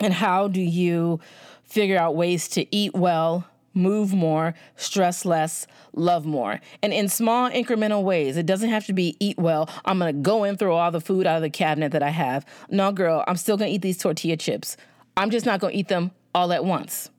And 0.00 0.12
how 0.12 0.48
do 0.48 0.60
you 0.60 1.20
figure 1.64 1.98
out 1.98 2.16
ways 2.16 2.48
to 2.48 2.66
eat 2.74 2.94
well, 2.94 3.46
move 3.74 4.12
more, 4.12 4.54
stress 4.76 5.24
less, 5.24 5.66
love 5.94 6.26
more. 6.26 6.60
And 6.82 6.92
in 6.92 7.08
small 7.08 7.50
incremental 7.50 8.02
ways, 8.02 8.36
it 8.36 8.46
doesn't 8.46 8.70
have 8.70 8.86
to 8.86 8.92
be 8.92 9.16
eat 9.20 9.38
well. 9.38 9.70
I'm 9.84 9.98
gonna 9.98 10.12
go 10.12 10.44
and 10.44 10.58
throw 10.58 10.76
all 10.76 10.90
the 10.90 11.00
food 11.00 11.26
out 11.26 11.36
of 11.36 11.42
the 11.42 11.50
cabinet 11.50 11.92
that 11.92 12.02
I 12.02 12.10
have. 12.10 12.44
No, 12.70 12.92
girl, 12.92 13.24
I'm 13.26 13.36
still 13.36 13.56
gonna 13.56 13.70
eat 13.70 13.82
these 13.82 13.98
tortilla 13.98 14.36
chips. 14.36 14.76
I'm 15.16 15.30
just 15.30 15.46
not 15.46 15.60
gonna 15.60 15.74
eat 15.74 15.88
them 15.88 16.10
all 16.34 16.52
at 16.52 16.64
once. 16.64 17.10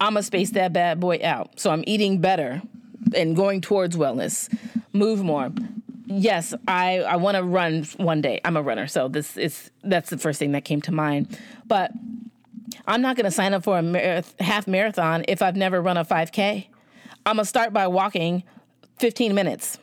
I'm 0.00 0.14
gonna 0.14 0.22
space 0.22 0.50
that 0.50 0.72
bad 0.72 1.00
boy 1.00 1.20
out. 1.22 1.58
So 1.58 1.70
I'm 1.70 1.84
eating 1.86 2.20
better 2.20 2.62
and 3.14 3.36
going 3.36 3.60
towards 3.60 3.96
wellness. 3.96 4.52
Move 4.92 5.22
more. 5.22 5.50
Yes, 6.06 6.54
I, 6.68 7.00
I 7.00 7.16
want 7.16 7.36
to 7.36 7.42
run 7.42 7.82
one 7.96 8.20
day. 8.20 8.40
I'm 8.44 8.56
a 8.56 8.62
runner, 8.62 8.86
so 8.86 9.08
this 9.08 9.36
is 9.36 9.70
that's 9.82 10.08
the 10.08 10.18
first 10.18 10.38
thing 10.38 10.52
that 10.52 10.64
came 10.64 10.80
to 10.82 10.92
mind. 10.92 11.36
But 11.66 11.90
I'm 12.86 13.02
not 13.02 13.16
going 13.16 13.24
to 13.24 13.30
sign 13.30 13.54
up 13.54 13.64
for 13.64 13.78
a 13.78 13.82
marath- 13.82 14.40
half 14.40 14.68
marathon 14.68 15.24
if 15.26 15.42
I've 15.42 15.56
never 15.56 15.82
run 15.82 15.96
a 15.96 16.04
5K. 16.04 16.66
I'm 17.24 17.36
going 17.36 17.44
to 17.44 17.48
start 17.48 17.72
by 17.72 17.88
walking 17.88 18.44
15 18.98 19.34
minutes, 19.34 19.78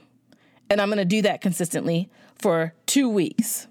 and 0.69 0.79
I'm 0.79 0.87
going 0.87 0.97
to 0.97 1.05
do 1.05 1.21
that 1.23 1.41
consistently 1.41 2.09
for 2.39 2.73
two 2.85 3.09
weeks. 3.09 3.67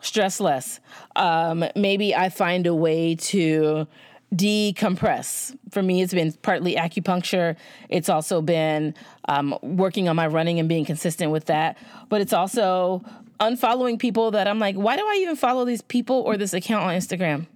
Stress 0.00 0.40
less. 0.40 0.80
Um, 1.16 1.64
maybe 1.74 2.14
I 2.14 2.28
find 2.28 2.66
a 2.66 2.74
way 2.74 3.16
to 3.16 3.86
decompress. 4.34 5.56
For 5.70 5.82
me, 5.82 6.02
it's 6.02 6.14
been 6.14 6.32
partly 6.32 6.76
acupuncture. 6.76 7.56
It's 7.88 8.08
also 8.08 8.40
been 8.40 8.94
um, 9.28 9.58
working 9.62 10.08
on 10.08 10.16
my 10.16 10.26
running 10.26 10.58
and 10.58 10.68
being 10.68 10.84
consistent 10.84 11.30
with 11.30 11.46
that. 11.46 11.76
But 12.08 12.20
it's 12.20 12.32
also 12.32 13.02
unfollowing 13.40 13.98
people 13.98 14.30
that 14.32 14.46
I'm 14.46 14.58
like, 14.58 14.76
why 14.76 14.96
do 14.96 15.04
I 15.06 15.18
even 15.22 15.36
follow 15.36 15.64
these 15.64 15.82
people 15.82 16.16
or 16.16 16.36
this 16.36 16.54
account 16.54 16.84
on 16.84 16.94
Instagram? 16.94 17.46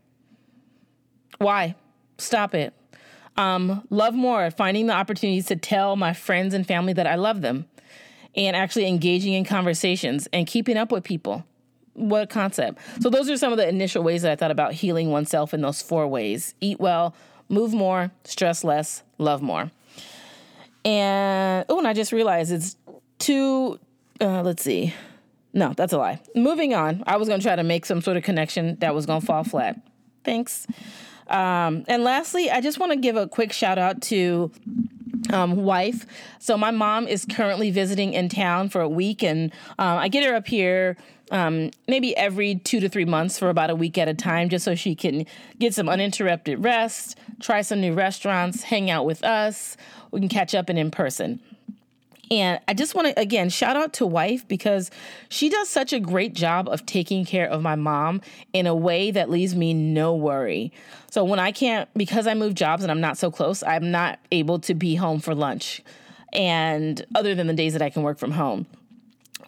Why? 1.39 1.75
Stop 2.19 2.55
it. 2.55 2.75
Um, 3.37 3.87
love 3.91 4.15
more, 4.15 4.51
finding 4.51 4.87
the 4.87 4.95
opportunities 4.95 5.47
to 5.47 5.57
tell 5.57 5.97
my 5.97 6.15
friends 6.15 6.55
and 6.55 6.67
family 6.67 6.95
that 6.95 7.07
I 7.07 7.17
love 7.17 7.43
them 7.43 7.67
and 8.35 8.57
actually 8.57 8.87
engaging 8.87 9.35
in 9.35 9.45
conversations 9.45 10.27
and 10.33 10.47
keeping 10.47 10.77
up 10.77 10.91
with 10.91 11.05
people. 11.05 11.45
What 11.97 12.23
a 12.23 12.27
concept. 12.27 12.79
So, 13.01 13.11
those 13.11 13.29
are 13.31 13.37
some 13.37 13.53
of 13.53 13.59
the 13.59 13.69
initial 13.69 14.03
ways 14.03 14.23
that 14.23 14.33
I 14.33 14.37
thought 14.37 14.51
about 14.51 14.75
healing 14.75 15.11
oneself 15.11 15.55
in 15.55 15.63
those 15.63 15.81
four 15.81 16.07
ways 16.07 16.55
eat 16.61 16.79
well, 16.79 17.15
move 17.49 17.73
more, 17.73 18.11
stress 18.25 18.63
less, 18.63 19.03
love 19.19 19.43
more. 19.43 19.71
And 20.85 21.65
oh, 21.69 21.79
and 21.79 21.89
I 21.89 21.95
just 21.95 22.13
realized 22.13 22.53
it's 22.53 22.77
two, 23.19 23.81
uh, 24.21 24.43
let's 24.43 24.63
see. 24.63 24.95
No, 25.53 25.73
that's 25.75 25.93
a 25.95 25.99
lie. 25.99 26.21
Moving 26.35 26.75
on. 26.75 27.03
I 27.07 27.17
was 27.17 27.29
going 27.29 27.41
to 27.41 27.47
try 27.47 27.57
to 27.57 27.65
make 27.65 27.87
some 27.87 28.03
sort 28.03 28.19
of 28.19 28.23
connection 28.23 28.77
that 28.81 28.95
was 28.95 29.07
going 29.07 29.21
to 29.21 29.27
fall 29.27 29.43
flat. 29.43 29.81
Thanks. 30.23 30.67
Um, 31.29 31.85
and 31.89 32.05
lastly, 32.05 32.51
I 32.51 32.61
just 32.61 32.79
want 32.79 32.93
to 32.93 32.99
give 32.99 33.17
a 33.17 33.29
quick 33.29 33.53
shout 33.53 33.79
out 33.79 34.03
to 34.03 34.51
um, 35.33 35.65
wife. 35.65 36.07
So 36.39 36.57
my 36.57 36.71
mom 36.71 37.09
is 37.09 37.25
currently 37.25 37.71
visiting 37.71 38.13
in 38.13 38.29
town 38.29 38.69
for 38.69 38.81
a 38.81 38.89
week, 38.89 39.23
and 39.23 39.53
um, 39.79 39.99
I 39.99 40.09
get 40.09 40.25
her 40.25 40.35
up 40.35 40.47
here 40.47 40.97
um, 41.31 41.71
maybe 41.89 42.17
every 42.17 42.57
two 42.57 42.81
to 42.81 42.89
three 42.89 43.05
months 43.05 43.39
for 43.39 43.51
about 43.51 43.71
a 43.71 43.75
week 43.75 43.99
at 43.99 44.09
a 44.09 44.15
time, 44.15 44.49
just 44.49 44.65
so 44.65 44.75
she 44.75 44.95
can 44.95 45.27
get 45.59 45.75
some 45.75 45.89
uninterrupted 45.89 46.63
rest, 46.63 47.19
try 47.41 47.63
some 47.63 47.81
new 47.81 47.95
restaurants, 47.95 48.63
hang 48.63 48.91
out 48.91 49.05
with 49.05 49.25
us. 49.25 49.77
We 50.13 50.21
can 50.21 50.29
catch 50.29 50.55
up 50.55 50.69
and 50.69 50.79
in 50.79 50.91
person. 50.91 51.41
And 52.31 52.61
I 52.67 52.75
just 52.75 52.95
want 52.95 53.09
to 53.09 53.21
again 53.21 53.49
shout 53.49 53.77
out 53.77 53.93
to 53.95 54.07
wife 54.07 54.47
because 54.49 54.91
she 55.29 55.49
does 55.49 55.69
such 55.69 55.93
a 55.93 56.01
great 56.01 56.35
job 56.35 56.69
of 56.69 56.85
taking 56.87 57.25
care 57.25 57.49
of 57.49 57.63
my 57.63 57.77
mom 57.77 58.21
in 58.53 58.67
a 58.67 58.75
way 58.75 59.11
that 59.11 59.31
leaves 59.31 59.55
me 59.55 59.75
no 59.75 60.15
worry. 60.15 60.73
So 61.11 61.25
when 61.25 61.39
I 61.39 61.53
can't 61.53 61.89
because 61.95 62.27
I 62.27 62.35
move 62.35 62.55
jobs 62.55 62.83
and 62.83 62.91
I'm 62.91 63.01
not 63.01 63.17
so 63.19 63.31
close, 63.31 63.63
I'm 63.63 63.91
not 63.91 64.19
able 64.33 64.59
to 64.61 64.75
be 64.75 64.97
home 64.97 65.21
for 65.21 65.35
lunch. 65.35 65.83
And 66.33 67.05
other 67.15 67.35
than 67.35 67.47
the 67.47 67.55
days 67.55 67.73
that 67.73 67.83
I 67.83 67.91
can 67.91 68.03
work 68.03 68.19
from 68.19 68.33
home. 68.33 68.67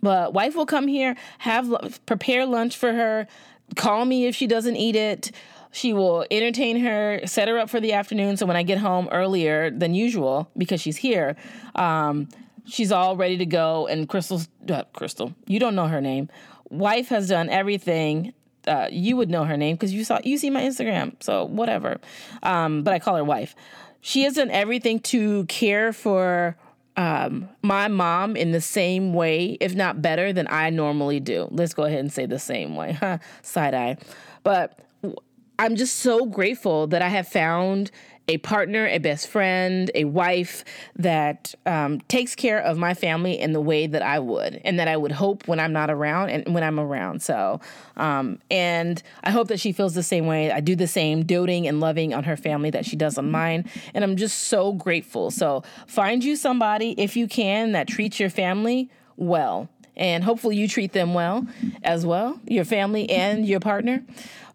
But 0.01 0.33
wife 0.33 0.55
will 0.55 0.67
come 0.67 0.87
here, 0.87 1.17
have 1.39 2.01
prepare 2.07 2.47
lunch 2.47 2.77
for 2.77 2.93
her, 2.93 3.27
call 3.75 4.05
me 4.05 4.27
if 4.27 4.37
she 4.37 4.47
doesn't 4.47 4.77
eat 4.77 4.97
it. 4.97 5.33
She 5.71 5.93
will 5.93 6.25
entertain 6.31 6.81
her, 6.81 7.21
set 7.27 7.49
her 7.49 7.59
up 7.59 7.69
for 7.69 7.81
the 7.81 7.93
afternoon. 7.93 8.37
So 8.37 8.47
when 8.47 8.57
I 8.57 8.63
get 8.63 8.79
home 8.79 9.09
earlier 9.13 9.71
than 9.71 9.95
usual 9.95 10.49
because 10.57 10.81
she's 10.81 10.97
here, 10.97 11.37
um, 11.75 12.29
She's 12.69 12.93
all 12.93 13.17
ready 13.17 13.37
to 13.39 13.47
go, 13.47 13.87
and 13.87 14.09
Crystal's 14.09 14.49
uh, 14.71 14.85
Crystal. 14.93 15.35
You 15.47 15.59
don't 15.59 15.75
know 15.75 15.87
her 15.87 16.01
name. 16.01 16.29
Wife 16.69 17.09
has 17.09 17.29
done 17.29 17.49
everything. 17.49 18.35
Uh, 18.67 18.89
you 18.91 19.17
would 19.17 19.31
know 19.31 19.45
her 19.45 19.57
name 19.57 19.77
because 19.77 19.93
you 19.95 20.05
saw 20.05 20.19
you 20.23 20.37
see 20.37 20.51
my 20.51 20.63
Instagram. 20.63 21.15
So 21.23 21.45
whatever. 21.45 21.99
Um, 22.43 22.83
but 22.83 22.93
I 22.93 22.99
call 22.99 23.17
her 23.17 23.25
wife. 23.25 23.55
She 24.01 24.23
has 24.23 24.35
done 24.35 24.51
everything 24.51 25.01
to 25.01 25.45
care 25.47 25.93
for 25.93 26.57
um, 26.97 27.49
my 27.63 27.89
mom 27.89 28.37
in 28.37 28.51
the 28.51 28.61
same 28.61 29.15
way, 29.15 29.57
if 29.61 29.75
not 29.75 30.03
better, 30.03 30.33
than 30.33 30.47
I 30.51 30.71
normally 30.71 31.21
do. 31.21 31.49
Let's 31.51 31.73
go 31.73 31.85
ahead 31.85 32.01
and 32.01 32.13
say 32.13 32.27
the 32.27 32.39
same 32.39 32.77
way. 32.77 32.99
Side 33.43 33.75
eye. 33.75 33.97
But 34.43 34.81
I'm 35.59 35.77
just 35.77 35.97
so 35.97 36.27
grateful 36.27 36.87
that 36.89 37.01
I 37.01 37.09
have 37.09 37.29
found 37.29 37.91
a 38.29 38.39
partner, 38.39 38.87
a 38.87 38.99
best 38.99 39.27
friend, 39.27 39.91
a 39.95 40.05
wife 40.05 40.65
that 40.97 41.55
um, 41.65 42.01
takes 42.03 42.35
care 42.35 42.61
of 42.61 42.77
my 42.77 42.93
family 42.93 43.39
in 43.39 43.53
the 43.53 43.61
way 43.61 43.87
that 43.87 44.03
I 44.03 44.19
would, 44.19 44.61
and 44.65 44.79
that 44.79 44.87
I 44.87 44.97
would 44.97 45.13
hope 45.13 45.49
when 45.49 45.59
I'm 45.59 45.73
not 45.73 45.91
around 45.91 46.31
and 46.31 46.55
when 46.55 46.63
I'm 46.63 46.79
around. 46.79 47.23
So, 47.23 47.61
um, 47.97 48.39
and 48.51 49.03
I 49.25 49.31
hope 49.31 49.49
that 49.49 49.59
she 49.59 49.73
feels 49.73 49.95
the 49.95 50.03
same 50.03 50.27
way. 50.27 50.53
I 50.53 50.61
do 50.61 50.77
the 50.77 50.87
same, 50.87 51.25
doting 51.25 51.67
and 51.67 51.81
loving 51.81 52.13
on 52.13 52.25
her 52.25 52.37
family 52.37 52.71
that 52.71 52.85
she 52.85 52.97
does 52.97 53.17
on 53.17 53.31
mine, 53.31 53.65
and 53.95 54.05
I'm 54.05 54.17
just 54.17 54.39
so 54.45 54.73
grateful. 54.73 55.31
So, 55.31 55.63
find 55.87 56.23
you 56.23 56.37
somebody 56.37 56.95
if 56.99 57.17
you 57.17 57.27
can 57.27 57.73
that 57.73 57.89
treats 57.89 58.21
your 58.21 58.31
family 58.31 58.91
well. 59.17 59.69
And 59.99 60.23
hopefully 60.23 60.57
you 60.57 60.69
treat 60.69 60.93
them 60.93 61.15
well 61.15 61.47
as 61.83 62.07
well, 62.07 62.41
your 62.47 62.65
family 62.65 63.11
and 63.11 63.47
your 63.47 63.61
partner. 63.61 64.05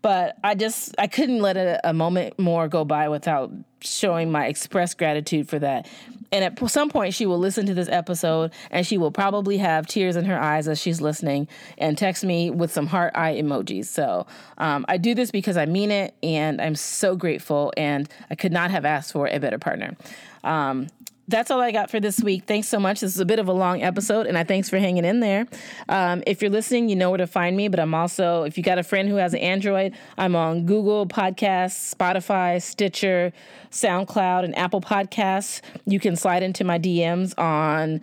But 0.01 0.37
I 0.43 0.55
just, 0.55 0.95
I 0.97 1.07
couldn't 1.07 1.39
let 1.39 1.55
a, 1.55 1.89
a 1.89 1.93
moment 1.93 2.37
more 2.37 2.67
go 2.67 2.83
by 2.83 3.07
without 3.09 3.51
showing 3.79 4.31
my 4.31 4.47
express 4.47 4.93
gratitude 4.93 5.49
for 5.49 5.59
that. 5.59 5.87
And 6.33 6.43
at 6.43 6.69
some 6.69 6.89
point, 6.89 7.13
she 7.13 7.27
will 7.27 7.37
listen 7.37 7.67
to 7.67 7.75
this 7.75 7.87
episode 7.87 8.51
and 8.71 8.87
she 8.87 8.97
will 8.97 9.11
probably 9.11 9.59
have 9.59 9.85
tears 9.85 10.15
in 10.15 10.25
her 10.25 10.39
eyes 10.39 10.67
as 10.67 10.81
she's 10.81 10.99
listening 10.99 11.47
and 11.77 11.95
text 11.95 12.23
me 12.23 12.49
with 12.49 12.71
some 12.71 12.87
heart 12.87 13.11
eye 13.15 13.35
emojis. 13.35 13.85
So 13.85 14.25
um, 14.57 14.83
I 14.89 14.97
do 14.97 15.13
this 15.13 15.29
because 15.29 15.57
I 15.57 15.67
mean 15.67 15.91
it 15.91 16.15
and 16.23 16.59
I'm 16.59 16.75
so 16.75 17.15
grateful 17.15 17.71
and 17.77 18.09
I 18.31 18.35
could 18.35 18.51
not 18.51 18.71
have 18.71 18.83
asked 18.83 19.11
for 19.13 19.27
a 19.27 19.39
better 19.39 19.59
partner. 19.59 19.95
Um, 20.43 20.87
that's 21.27 21.51
all 21.51 21.61
I 21.61 21.71
got 21.71 21.89
for 21.89 21.99
this 21.99 22.21
week. 22.21 22.43
Thanks 22.45 22.67
so 22.67 22.79
much. 22.79 22.99
This 23.01 23.13
is 23.13 23.19
a 23.19 23.25
bit 23.25 23.39
of 23.39 23.47
a 23.47 23.53
long 23.53 23.81
episode, 23.81 24.27
and 24.27 24.37
I 24.37 24.43
thanks 24.43 24.69
for 24.69 24.77
hanging 24.77 25.05
in 25.05 25.19
there. 25.19 25.47
Um, 25.89 26.23
if 26.27 26.41
you're 26.41 26.51
listening, 26.51 26.89
you 26.89 26.95
know 26.95 27.09
where 27.09 27.17
to 27.17 27.27
find 27.27 27.55
me, 27.55 27.67
but 27.67 27.79
I'm 27.79 27.93
also, 27.93 28.43
if 28.43 28.57
you 28.57 28.63
got 28.63 28.77
a 28.77 28.83
friend 28.83 29.07
who 29.07 29.15
has 29.15 29.33
an 29.33 29.39
Android, 29.39 29.93
I'm 30.17 30.35
on 30.35 30.65
Google 30.65 31.07
Podcasts, 31.07 31.93
Spotify, 31.93 32.61
Stitcher, 32.61 33.31
SoundCloud, 33.71 34.43
and 34.43 34.57
Apple 34.57 34.81
Podcasts. 34.81 35.61
You 35.85 35.99
can 35.99 36.15
slide 36.15 36.43
into 36.43 36.63
my 36.63 36.77
DMs 36.77 37.37
on 37.37 38.01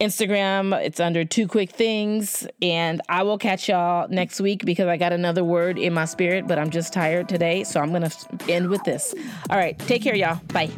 Instagram. 0.00 0.78
It's 0.82 1.00
under 1.00 1.24
Two 1.24 1.46
Quick 1.46 1.70
Things. 1.70 2.46
And 2.60 3.00
I 3.08 3.22
will 3.22 3.38
catch 3.38 3.68
y'all 3.68 4.08
next 4.08 4.40
week 4.40 4.64
because 4.64 4.86
I 4.86 4.96
got 4.96 5.12
another 5.12 5.44
word 5.44 5.78
in 5.78 5.94
my 5.94 6.04
spirit, 6.04 6.46
but 6.46 6.58
I'm 6.58 6.70
just 6.70 6.92
tired 6.92 7.28
today. 7.28 7.64
So 7.64 7.80
I'm 7.80 7.90
going 7.90 8.08
to 8.08 8.52
end 8.52 8.68
with 8.68 8.82
this. 8.84 9.14
All 9.50 9.56
right. 9.56 9.78
Take 9.78 10.02
care, 10.02 10.14
y'all. 10.14 10.40
Bye. 10.52 10.70